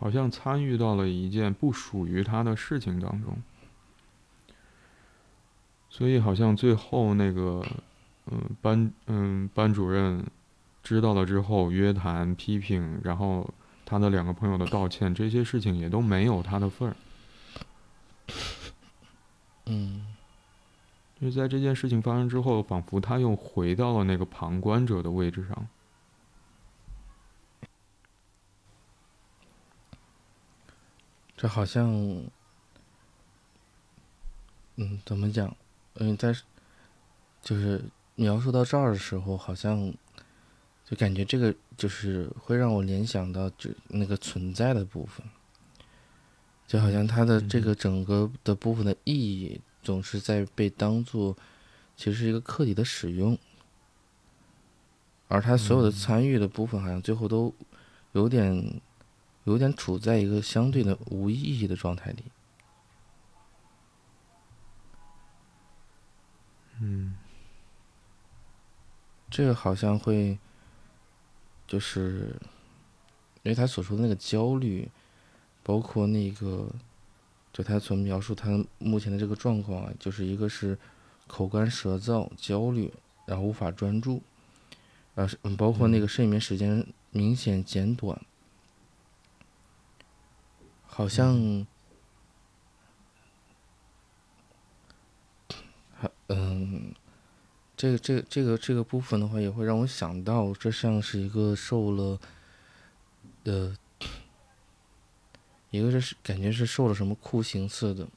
[0.00, 3.36] 好像参与到了一件不属于他的事情当中，
[5.90, 7.66] 所以好像最后那个，
[8.26, 10.24] 嗯，班嗯班主任
[10.84, 13.52] 知道了之后约谈批评，然后
[13.84, 16.94] 他的两个朋友的道歉，这些事情也都没有他的份儿。
[19.68, 20.06] 嗯，
[21.20, 25.68] 就在这件事情发生之后，仿佛他又回到了那个旁观者的位置上。
[31.36, 31.86] 这好像，
[34.76, 35.54] 嗯，怎么讲？
[35.94, 36.34] 嗯，在
[37.42, 37.84] 就是
[38.16, 39.92] 描述到这儿的时候，好像
[40.84, 45.24] 就感觉这个就是会让我联想到就那个存在的部分，
[46.68, 51.36] 就好像它的这个整个的部分的意义总是在被当做
[51.96, 53.36] 其实是一个客体的使用，
[55.26, 57.52] 而他所有的参与的部分好像最后都
[58.12, 58.80] 有点。
[59.44, 62.24] 有点处在一个相对的无意义的状态里。
[66.80, 67.16] 嗯，
[69.30, 70.38] 这个好像会，
[71.66, 72.38] 就是，
[73.42, 74.86] 因为他所说的那个焦虑，
[75.68, 76.66] 包括那个，
[77.52, 80.78] 就他所描述他目前的这个状况啊，就是一个是
[81.26, 82.90] 口干舌燥、焦虑，
[83.26, 84.22] 然后无法专注，
[85.14, 88.18] 呃，嗯，包括那个睡眠时间明显减短。
[90.86, 91.66] 好像，
[95.94, 96.94] 还嗯，
[97.76, 102.18] 这个这个这个这个部分的话，也会让我想到，这像是一个受了，
[103.44, 103.76] 的，
[105.70, 108.08] 一个是感觉是受了什么酷刑似的，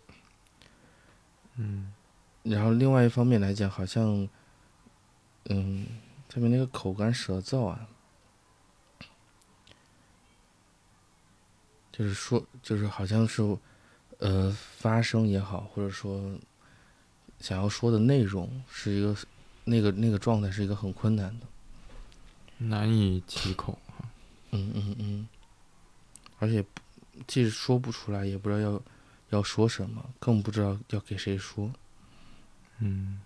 [1.57, 1.91] 嗯，
[2.43, 4.27] 然后另外一方面来讲，好像，
[5.45, 5.85] 嗯，
[6.29, 7.87] 特别那个口干舌燥啊。
[11.91, 13.57] 就是说，就是好像是，
[14.19, 16.39] 呃，发声也好，或者说
[17.39, 19.15] 想要说的内容是一个
[19.65, 21.45] 那个那个状态是一个很困难的，
[22.57, 23.77] 难以启口。
[24.51, 25.27] 嗯嗯嗯，
[26.39, 26.65] 而且
[27.27, 28.81] 即使说不出来，也不知道要
[29.29, 31.71] 要说什么，更不知道要给谁说。
[32.79, 33.19] 嗯，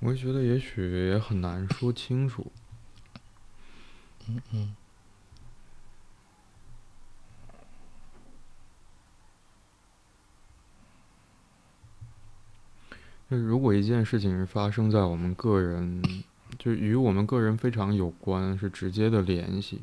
[0.00, 2.50] 我觉得也许也很难说清楚。
[4.26, 4.74] 嗯嗯。
[13.28, 16.02] 那如果一件事情是发生在我们个人，
[16.58, 19.82] 就与我们个人非常有关，是直接的联系。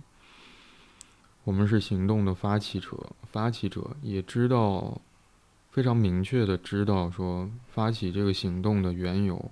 [1.46, 5.00] 我们是行动的发起者，发起者也知道，
[5.72, 9.50] 非常明确的知道说发起这个行动的缘由，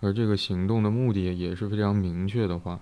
[0.00, 2.80] 而这个行动的目的也是非常明确的话，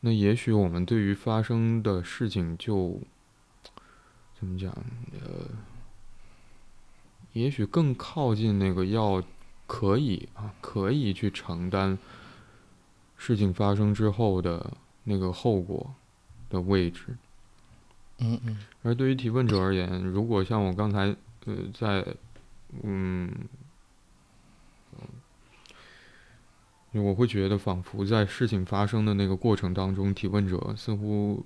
[0.00, 3.00] 那也许我们对于发生的事情就，
[4.38, 4.70] 怎么讲，
[5.12, 5.46] 呃。
[7.32, 9.22] 也许更靠近那个要
[9.68, 11.96] 可以啊，可以去承担
[13.16, 14.72] 事情发生之后的
[15.04, 15.94] 那个后果
[16.48, 17.16] 的位置。
[18.18, 18.58] 嗯嗯。
[18.82, 22.04] 而对于提问者而言，如果像我刚才呃在
[22.82, 23.32] 嗯，
[26.92, 31.44] 我会觉得仿佛在事情发生的那个过程当中，提问者似乎。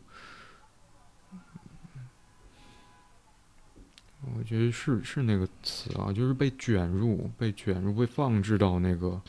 [4.34, 9.20] 我觉得是是那个词啊，就是被卷入、被卷入、被放置到那个，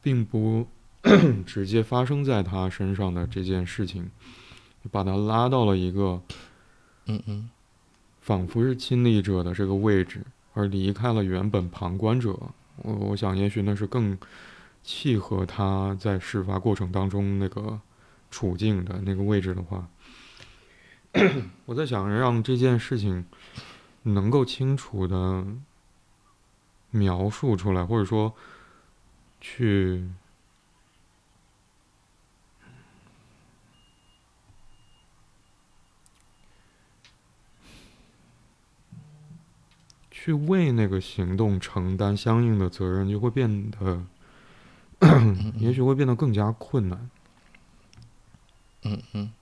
[0.00, 0.66] 并不
[1.44, 4.10] 直接发生在他身上的这件事情，
[4.90, 6.22] 把他拉到了一个，
[7.04, 7.50] 嗯嗯，
[8.22, 12.34] 仿佛是亲历者的这个位置，而离开了原本旁观者。
[12.76, 14.16] 我我想，也许那是更
[14.82, 17.80] 契合他在事发过程当中那个
[18.30, 19.88] 处境的那个位置的话。
[21.64, 23.24] 我在想，让这件事情
[24.02, 25.44] 能够清楚的
[26.90, 28.34] 描述出来，或者说
[29.40, 30.06] 去
[40.26, 44.04] 去为那个行动承担相应的责任，就会变得，
[45.56, 47.08] 也许会变得更加困难。
[48.82, 49.32] 嗯嗯。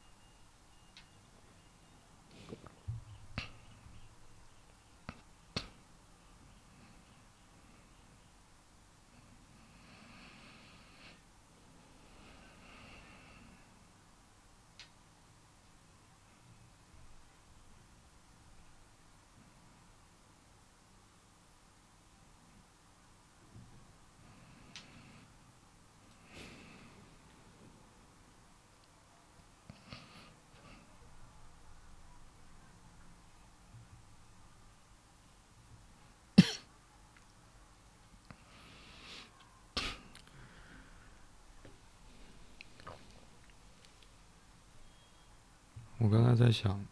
[45.99, 46.85] 我刚才在想，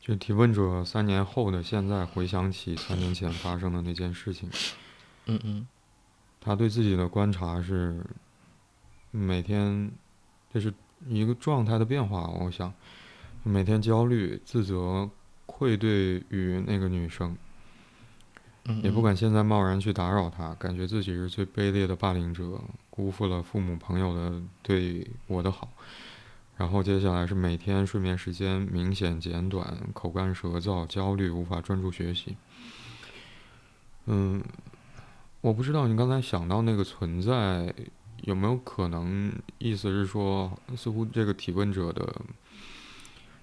[0.00, 4.48] 就提问者三年后的现在回想起三年前发生的那件事情，
[5.26, 5.66] 嗯嗯，
[6.40, 8.02] 他对自己的观察是
[9.10, 9.92] 每天
[10.50, 10.72] 这是
[11.06, 12.26] 一个状态的变化。
[12.26, 12.72] 我想
[13.42, 15.10] 每天焦虑、自责、
[15.44, 17.36] 愧对于那个女生，
[18.82, 22.58] 也不敢现在贸然去打扰她，感觉自己是最卑劣的霸凌者，
[22.88, 25.68] 辜负了父母朋友的对我的好。
[26.56, 32.36] 然后接下来是每天睡眠时间明显减短，口干舌燥，焦虑，无法专注学习。
[34.06, 34.40] 嗯，
[35.40, 37.74] 我不知道你刚才想到那个存在
[38.22, 42.14] 有没有可能，意思是说，似乎这个提问者的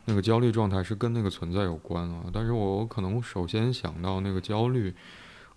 [0.06, 2.24] 那个焦虑状态是跟那个存在有关啊。
[2.32, 4.94] 但是我可能首先想到那个焦虑，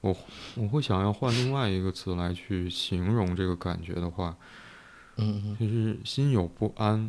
[0.00, 0.16] 我
[0.56, 4.36] 我会想要换另外一个词来去形容这个感觉的话，
[5.18, 7.08] 嗯，就是心有不安。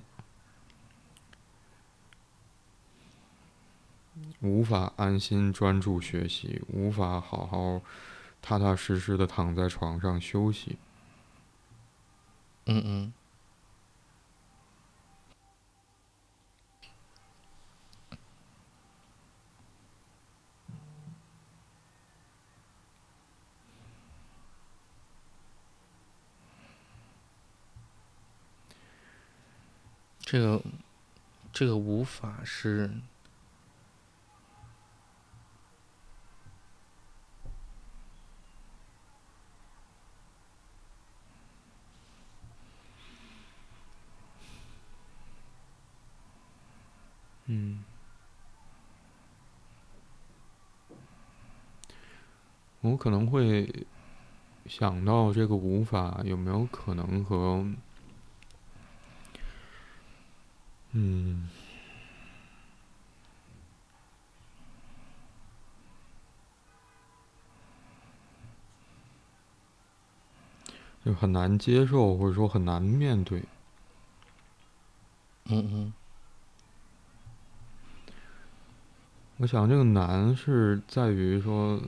[4.41, 7.81] 无法安心专注学习，无法好好
[8.41, 10.77] 踏踏实实的躺在床上休息。
[12.65, 13.13] 嗯嗯。
[30.19, 30.61] 这个，
[31.53, 32.89] 这个无法是。
[47.47, 47.83] 嗯，
[52.81, 53.85] 我可能会
[54.65, 57.65] 想到这个无法有没有可能和，
[60.93, 61.49] 嗯。
[71.05, 73.43] 就很难接受，或者说很难面对。
[75.45, 75.93] 嗯嗯。
[79.37, 81.81] 我想这个难是在于说，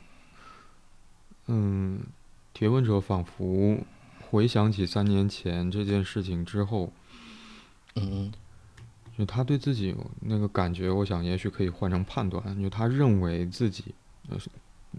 [1.47, 2.01] 嗯，
[2.53, 3.79] 提问者仿佛
[4.29, 6.91] 回想起三年前这件事情之后，
[7.95, 8.33] 嗯嗯。
[9.17, 12.61] 就他对自己那个感觉，我想也许可以换成判断。
[12.61, 13.95] 就他认为自己，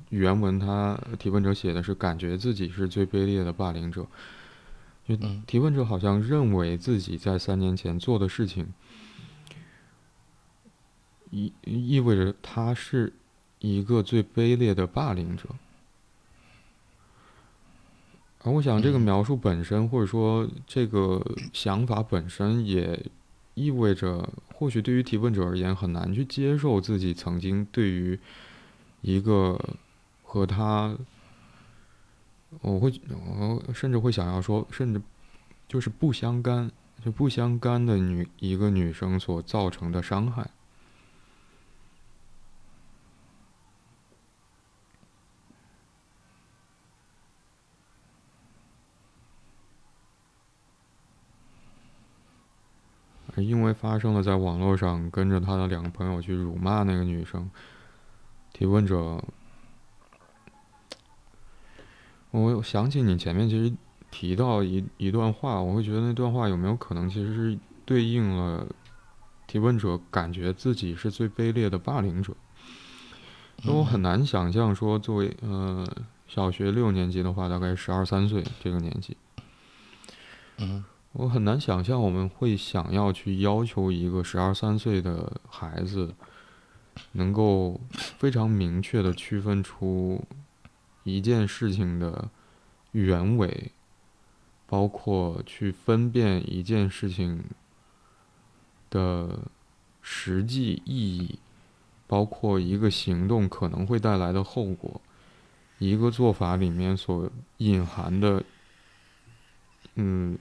[0.09, 4.05] 原文他提问者写的是感觉自己是最卑劣的霸凌者。
[5.07, 8.67] 就提问者好像认为自己在三年前做的事情，
[11.31, 13.13] 意意味着他是
[13.59, 15.49] 一个最卑劣的霸凌者。
[18.43, 23.05] 而我想这个描述本身，或者说这个想法本身也。
[23.55, 28.17] 意味着，或许对于提问者而言，很难去接受自己曾经对于
[29.01, 29.59] 一个
[30.23, 30.97] 和他，
[32.61, 35.03] 我会，我甚至会想要说，甚至
[35.67, 36.71] 就是不相干，
[37.05, 40.49] 就不相干的女一个女生所造成的伤害。
[53.41, 57.51] 因为发生了在网络上跟着他的两个朋友去辱骂那个女生，
[58.53, 59.23] 提问者，
[62.31, 63.75] 我想起你前面其实
[64.11, 68.67] 提到一一段话，我会觉得那段话有没有可能其实是对应了
[69.47, 72.35] 提问者感觉自己是最卑劣的霸凌者？
[73.65, 75.87] 那我很难想象说作为呃
[76.27, 79.17] 小学六年级的话，大概十二三岁这个年纪，
[80.59, 80.85] 嗯。
[81.13, 86.15] 我很难想象我们会想要去要求一个十二三岁的孩子，
[87.13, 90.23] 能够非常明确的区分出
[91.03, 92.31] 一件事情的
[92.93, 93.73] 原委，
[94.67, 97.43] 包括去分辨一件事情
[98.91, 99.41] 的
[100.01, 101.39] 实际意义，
[102.07, 105.01] 包括一个行动可能会带来的后果，
[105.79, 108.45] 一个做法里面所隐含的，
[109.97, 110.39] 嗯。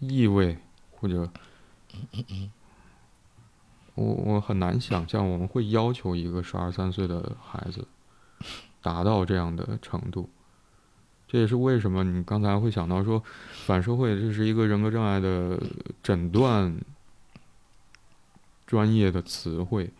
[0.00, 0.56] 意味，
[0.92, 1.28] 或者，
[3.94, 7.86] 我我很难想象我们会要求一个十二三岁的孩子
[8.80, 10.28] 达到这样的程度。
[11.26, 13.22] 这也是为什么你刚才会想到说
[13.66, 15.60] 反社会这是一个人格障碍的
[16.02, 16.74] 诊断
[18.66, 19.90] 专业的词汇，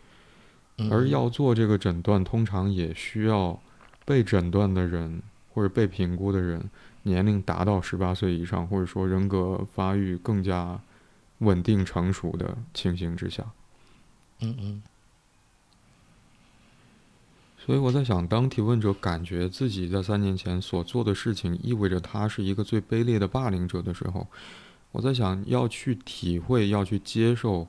[0.89, 3.61] 而要做这个诊断，通常也需要
[4.05, 5.21] 被诊断的人
[5.53, 6.69] 或者被评估的人。
[7.09, 10.79] 年龄达到十八岁以上，或者说人格发育更加
[11.39, 13.43] 稳定成熟的情形之下，
[14.39, 14.83] 嗯嗯。
[17.57, 24.25] 所以我在想，当提问者感觉自己在三年前所做的事情意味着他是一个最卑劣的霸凌者的时候，
[24.91, 27.67] 我在想要去体会、要去接受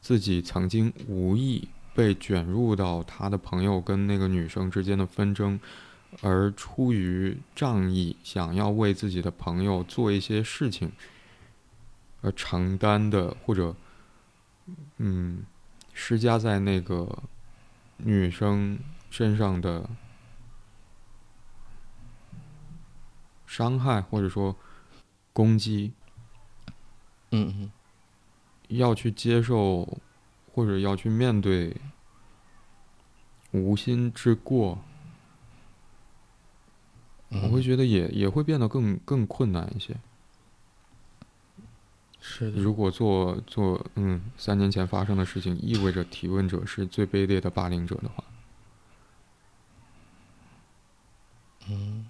[0.00, 5.58] 自己曾经无意被卷入到他的朋友跟那个女生之间的纷争。
[6.22, 10.92] 而出于仗义，想要为自己的朋友做一些事情，
[12.22, 13.74] 而承担的或者，
[14.98, 15.44] 嗯，
[15.92, 17.22] 施加在那个
[17.96, 18.78] 女生
[19.10, 19.88] 身上的
[23.46, 24.56] 伤害，或者说
[25.32, 25.92] 攻击，
[27.30, 27.72] 嗯嗯，
[28.68, 29.98] 要去接受，
[30.52, 31.76] 或者要去面对
[33.50, 34.78] 无心之过。
[37.42, 39.96] 我会觉得也也会变得更更困难一些。
[42.20, 42.60] 是的。
[42.60, 48.24] 如果做做嗯三年前发生的事情意味着提问者是最卑劣的霸凌者的话，
[51.68, 52.06] 嗯。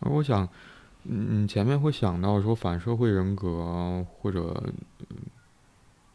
[0.00, 0.48] 而我想。
[1.04, 4.72] 嗯，前面会想到说反社会人格或者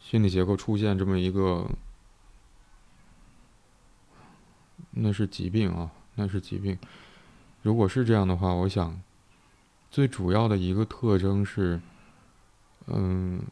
[0.00, 1.66] 心理结构出现这么一个，
[4.92, 6.78] 那是疾病啊，那是疾病。
[7.62, 8.98] 如果是这样的话，我想
[9.90, 11.80] 最主要的一个特征是，
[12.86, 13.42] 嗯，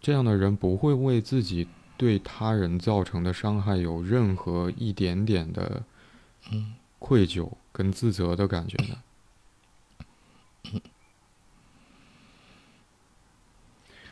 [0.00, 5.82] 这样的人不会为自己对他人造成的伤害有任何一点点的
[6.98, 8.98] 愧疚跟自责的感觉的。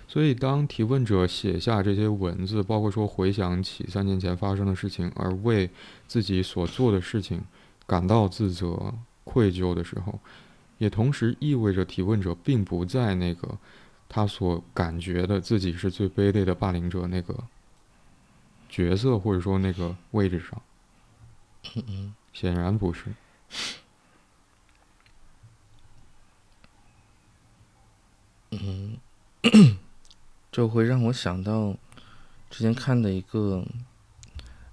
[0.08, 5.70] 所以，当提问者写下这些文字，包括说回想起三年前发生的事情，而为
[6.06, 7.42] 自己所做的事情
[7.86, 8.92] 感到自责、
[9.24, 10.20] 愧疚的时候，
[10.76, 13.56] 也同时意味着提问者并不在那个
[14.06, 17.34] 他所感觉的自己是最卑劣的霸凌者那个
[18.68, 20.60] 角色或者说那个位置上。
[22.34, 23.06] 显然不是。
[28.52, 28.98] 嗯，
[30.52, 31.74] 就会让我想到
[32.50, 33.64] 之前看的一个，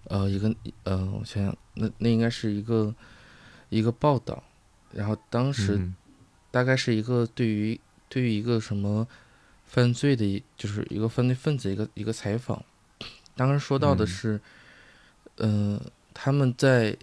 [0.03, 0.53] 呃，一个
[0.83, 2.93] 呃，我想想，那那应该是一个
[3.69, 4.43] 一个报道，
[4.93, 5.95] 然后当时嗯。
[6.51, 9.07] 大概是一个对于对于一个什么
[9.65, 12.61] 犯罪的一，就是一个犯罪分子一个一个采访，
[13.35, 14.07] 当时说到的嗯。
[14.07, 14.41] 是，
[15.37, 15.81] 呃，
[16.13, 16.97] 他们在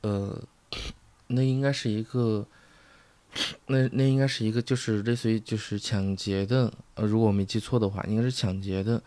[0.00, 0.42] 呃，
[1.28, 2.46] 那应该是一个。
[3.66, 9.00] 那那应该是一个，就是类似于就是抢劫的，呃，如果我没记错的话，应该是抢劫的。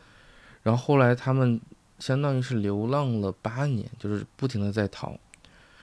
[0.63, 1.59] 然后后来他们
[1.99, 5.17] 相当于是流浪了八年，就是不停的在逃，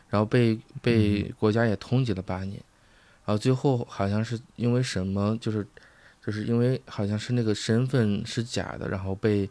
[0.08, 2.62] 然后被被国家也通缉了八年，
[3.24, 5.66] 然后最后好像是因为什么，就是
[6.24, 9.50] 就是因为好像是那个身份是假的，然后被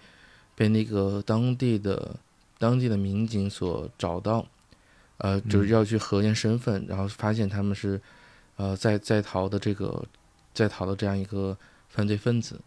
[0.56, 2.16] 被那个当地的
[2.58, 4.46] 当地的民警所找到，
[5.18, 8.02] 呃，就是嗯要去核验身份，然后发现他们是。
[8.58, 10.06] 呃，在在逃的这个，
[10.54, 12.60] 在逃的这样一个犯罪分子，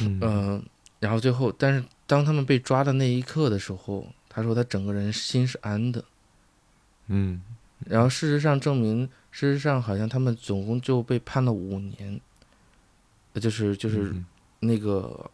[0.00, 0.20] 嗯。
[0.22, 0.64] 嗯、
[1.00, 6.04] 然后最后，但是当他们被抓的那一刻的时候，他说他整个人心是安的。
[7.08, 7.42] 嗯。
[7.86, 12.20] 然后事实上证明，事实上好像他们总共就被判了五年，
[13.34, 14.24] 呃就是就是嗯。
[14.60, 15.30] 那个，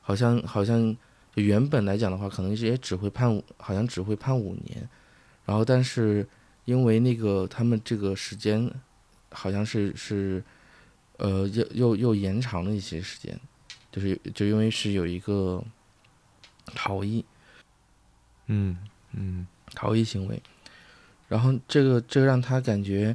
[0.00, 0.94] 好像好像
[1.34, 4.88] 原本来讲的话，可能也只会判，好像只会判五年，
[5.44, 6.26] 然后但是
[6.64, 8.70] 因为那个他们这个时间，
[9.30, 10.42] 好像是是，
[11.18, 13.38] 呃，又又又延长了一些时间，
[13.92, 15.62] 就是就因为是有一个
[16.74, 17.24] 逃逸
[18.46, 18.76] 嗯
[19.12, 20.42] 嗯逃逸行为，
[21.28, 23.14] 然后这个这个让他感觉，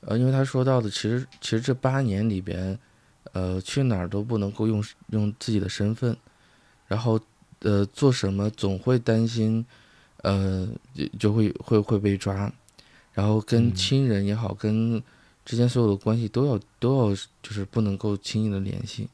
[0.00, 2.78] 呃，因为他说到的，其实其实这八年里边，
[3.32, 6.16] 呃，去哪儿都不能够用用自己的身份，
[6.86, 7.20] 然后
[7.60, 9.64] 呃做什么总会担心，
[10.22, 12.52] 呃就就会会会被抓，
[13.14, 13.74] 然后跟嗯。
[13.74, 15.02] 亲人也好，跟
[15.44, 19.08] 之间所有的关系都要都要就是不能够轻易的联系，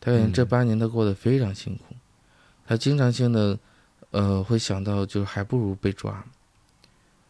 [0.00, 0.48] 他感觉这嗯。
[0.48, 1.96] 八年他过得非常辛苦，
[2.66, 3.58] 他经常性的
[4.10, 6.24] 呃会想到就是还不如被抓。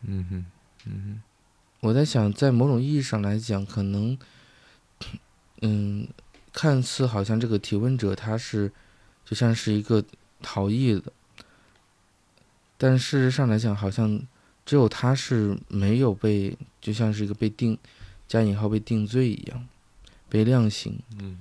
[0.03, 0.47] 嗯哼
[0.87, 1.23] 嗯哼。
[1.81, 4.17] 我在想，在某种意义上来讲，可能，
[5.63, 6.07] 嗯，
[6.53, 8.71] 看似好像这个提问者他是
[9.25, 10.05] 就像是一个
[10.41, 11.13] 逃逸的，
[12.79, 14.21] 但事实上来讲，好像
[14.65, 17.77] 只有他是没有被，就像是一个被定
[18.29, 19.69] 加引号被定罪一样，
[20.29, 20.99] 被量刑。
[21.19, 21.39] 嗯。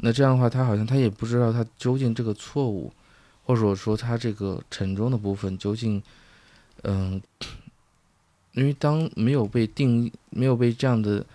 [0.00, 2.92] 那这样的话，他好像他也不知道他究竟这个错误，
[3.44, 6.00] 或者说他这个沉重的部分究竟，
[6.82, 7.20] 嗯、
[8.52, 11.26] 因为当没有被定义，没有被这样的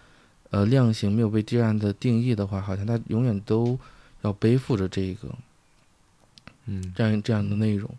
[0.49, 3.77] 呃量刑，没有被这样的定义的话，好像他永远都
[4.21, 5.27] 要背负着这个
[6.67, 6.93] 嗯。
[6.95, 7.89] 这样这样的内容，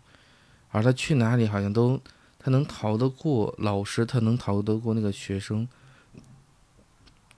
[0.71, 2.01] 而他去哪里好像都
[2.45, 5.67] 他能逃得过老师，他能逃得过那个学生，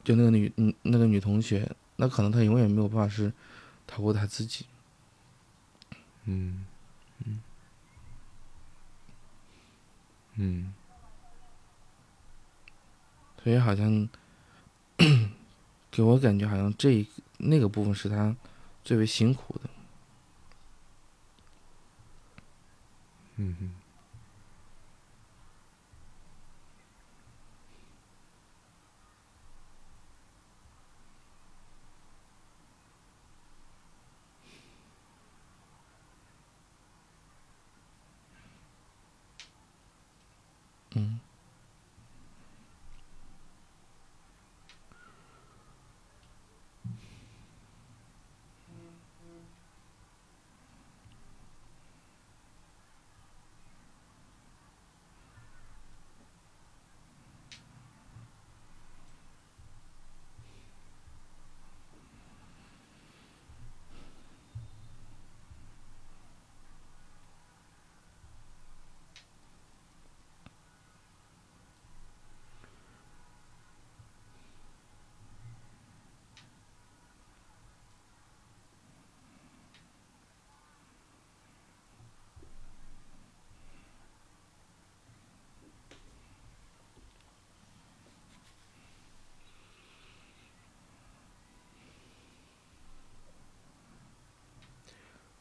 [0.03, 3.32] 就那个女嗯那个女同学，那可能他永远没有办法是
[3.88, 4.66] 逃过他自己。
[6.26, 6.66] 嗯
[7.26, 7.41] 嗯
[10.36, 10.74] 嗯
[13.41, 14.10] 所以好像
[15.89, 18.36] 给我感觉好像这一那个部分是他
[18.84, 19.70] 最为辛苦的。
[23.38, 23.86] 嗯哼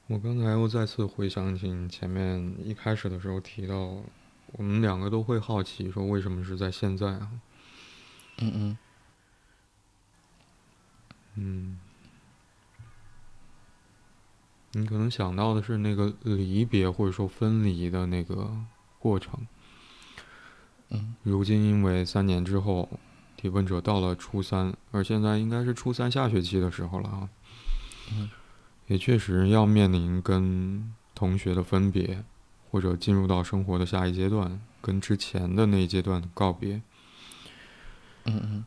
[0.09, 4.01] 我刚才又再次回想起你前面一开始的时候提到，
[4.53, 7.31] 我们两个都会好奇说为什么是在现在啊？
[8.39, 8.79] 嗯嗯
[11.35, 11.81] 嗯，
[14.73, 18.57] 你可能想到的是那个离别或者说分离的那个
[19.01, 19.47] 过程。
[20.91, 22.89] 嗯，如今因为三年之后，
[23.37, 27.29] 提问者到了初三，而现在应该是初三下学期的时候了啊。
[28.13, 28.31] 嗯，
[28.87, 32.25] 也确实要面临跟同学的分别，
[32.71, 36.81] 或者进入到生活的下一阶段，跟之前的那一阶段告别。
[38.25, 38.65] 嗯嗯。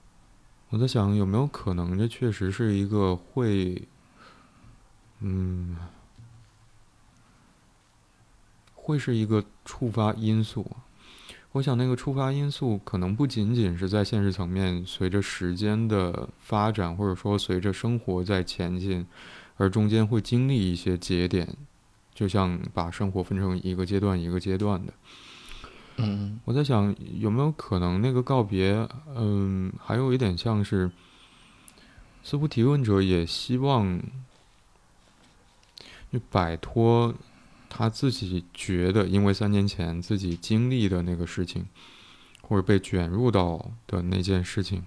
[0.70, 3.88] 我在想，有没有可能这确实是一个会，
[5.20, 5.76] 嗯，
[8.76, 10.70] 会是一个触发因素。
[11.53, 19.07] 我想，那个触发因素可能不仅仅是在现实层面，随着时间的发展，或者说随着生活在前进，
[19.60, 21.53] 而中间会经历一些节点，
[22.16, 24.93] 就像把生活分成一个阶段一个阶段的。
[25.97, 30.89] 嗯，我在想有没有可能那个告别，嗯，还有一点像是，
[32.24, 34.01] 似乎提问者也希望，
[36.10, 37.14] 就摆脱
[37.68, 41.66] 他自己觉得因为三年前自己经历的那个事情，
[42.41, 44.86] 或者被卷入到的那件事情，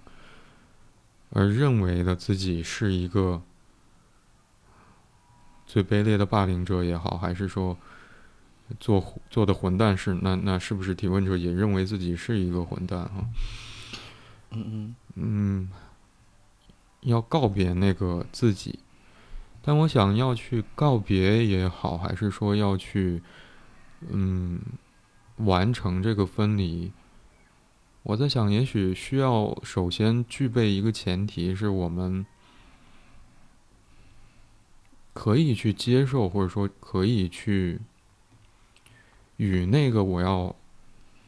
[1.29, 3.43] 而认为的自己是一个
[5.73, 7.79] 最卑劣的霸凌者也好，还是说。
[8.81, 13.29] 做做的混蛋是那那是不是提问者也认为自己是一个混蛋啊？
[14.51, 15.71] 嗯嗯嗯，
[17.03, 18.79] 要告别那个自己，
[19.61, 23.21] 但我想要去告别也好，还是说要去
[24.09, 24.59] 嗯
[25.37, 26.93] 完成这个分离？
[28.05, 32.25] 我在想，也许需要首先具备一个前提，是我们
[35.13, 37.81] 可以去接受，或者说可以去。
[39.39, 40.55] 与那个我要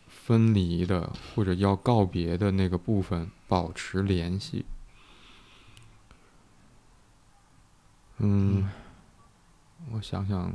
[0.07, 4.64] 分离的或者要告别的那个部分保持联系。
[8.18, 8.68] 嗯，
[9.91, 10.53] 我想想。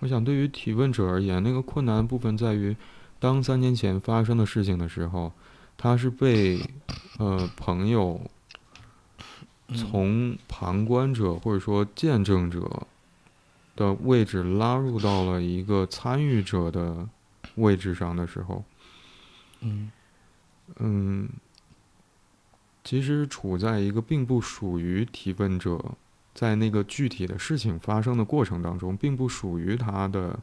[0.00, 2.74] 我想，对于提问者而言，那个困难的部分在于，
[3.18, 5.30] 当三年前发生的事情的时候，
[5.76, 6.58] 他是被
[7.18, 8.20] 呃朋友
[9.74, 12.86] 从旁观者或者说见证者
[13.76, 17.06] 的位置拉入到了一个参与者的
[17.56, 18.64] 位置上的时候，
[19.60, 19.90] 嗯
[20.76, 21.28] 嗯，
[22.82, 25.78] 其实处在一个并不属于提问者。
[26.40, 30.40] 在那个具体的事情发生的过程当中，并不属于他的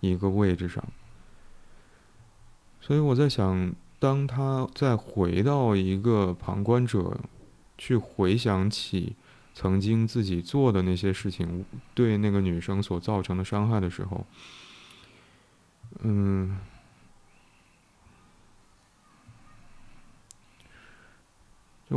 [0.00, 0.84] 一个位置上，
[2.78, 7.18] 所以我在想，当他再回到一个旁观者，
[7.78, 9.16] 去回想起
[9.54, 11.64] 曾经自己做的那些事情
[11.94, 14.26] 对那个女生所造成的伤害的时候，
[16.02, 16.58] 嗯。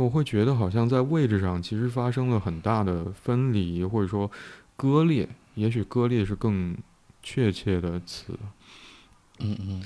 [0.02, 4.30] 我会觉得好像在位置上其实发生了很大的分离，或者说
[4.76, 6.76] 割裂，也许割裂是更
[7.22, 8.38] 确切的词。
[9.38, 9.84] 嗯嗯。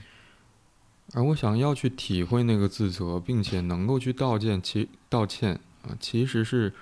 [1.14, 6.72] 而我想要去体会那个自责，并且能够去道歉，其道歉啊，其实是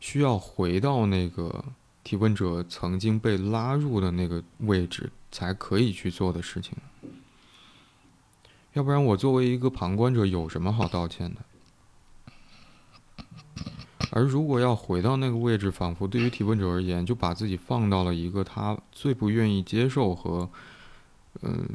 [0.00, 1.64] 需要回到那个
[2.02, 6.74] 提问者曾经被拉入的那个位置才可以去做的事情。
[8.72, 11.40] 要不然，我作为一个旁观者，有什么好道歉的？
[14.10, 20.48] 而如果要回到那个位置，仿佛对于提问者而言，就把自己放到了一个他最不愿意接受和，
[21.42, 21.68] 嗯，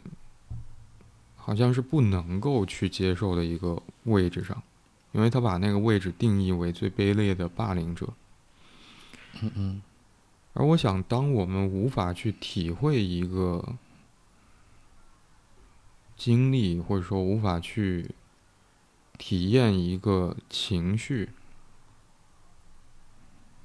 [1.35, 4.61] 好像是不能够去接受的一个位置上，
[5.11, 8.07] 因为他把那个位置定义为最卑劣的霸凌者。
[9.41, 9.81] 嗯嗯。
[10.53, 13.75] 而我想，当我们无法去体会一个
[16.15, 18.09] 经历，或者说无法去
[19.17, 21.29] 体验一个情绪。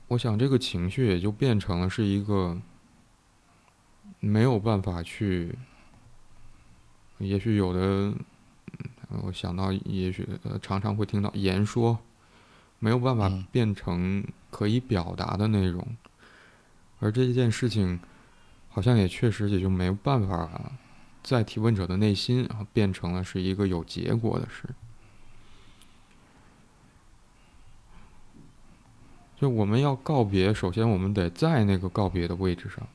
[0.09, 2.61] 我想，这个情绪也就变成了是一个
[4.21, 5.57] 没有办法去，
[7.19, 8.15] 也许有的，
[9.23, 11.99] 我想到，也许呃常常会听到言说，
[12.79, 15.97] 没有办法变成可以表达的内容，
[17.01, 17.99] 而这件事情，
[18.69, 20.73] 好像也确实也就没有办法
[21.23, 24.69] 在提问者的内心啊变成了是一个有结果的事。
[29.37, 32.87] 就我们要告别，首先我们得在那个告别的位置上，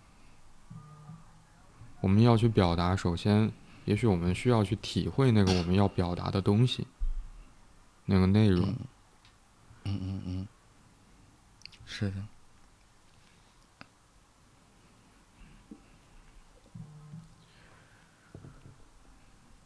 [2.02, 2.96] 我们要去表达。
[2.96, 3.52] 首先，
[3.86, 6.88] 也许我们需要去体会那个我们要表达的东西，
[8.06, 8.74] 那个内容。
[9.84, 10.48] 嗯嗯嗯，
[11.86, 12.16] 是的。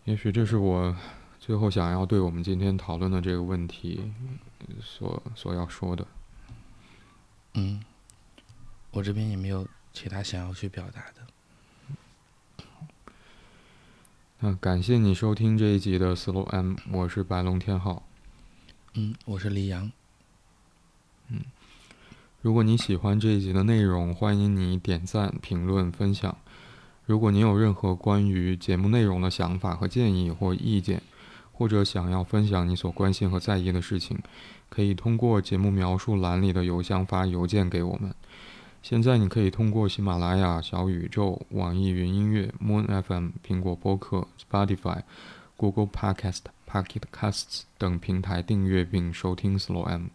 [0.05, 0.93] 也许这是我
[1.39, 4.11] 最后想要对我们今天讨论的这个问题
[4.81, 6.05] 所所要说的。
[7.55, 7.81] 嗯，
[8.91, 12.65] 我这边也没有其他想要去表达的。
[14.39, 18.03] 那感谢你收听这一集的 Slow M，我是白龙天浩。
[18.95, 19.91] 嗯，我是李阳。
[21.29, 21.41] 嗯，
[22.41, 26.35] 如果你喜欢这一集的内容，欢迎你点赞、评论、分享。
[27.05, 31.03] 如果你有任何关于节目内容的想法和建议或意见，
[31.51, 34.19] 或者想要分享你所关心和在意的事情，
[34.73, 38.11] 可以通过节目描述栏里的邮箱发邮件给我们。
[38.81, 45.03] 现在你可以通过喜马拉雅、小宇宙、网易云音乐、Moon FM、苹果播客、Spotify、
[45.55, 50.07] Google Podcast、Pocket Casts 等平台订阅并收听 Slow M。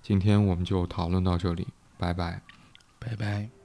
[0.00, 1.66] 今天我们就讨论到这里，
[1.98, 2.40] 拜拜，
[3.00, 3.61] 拜拜。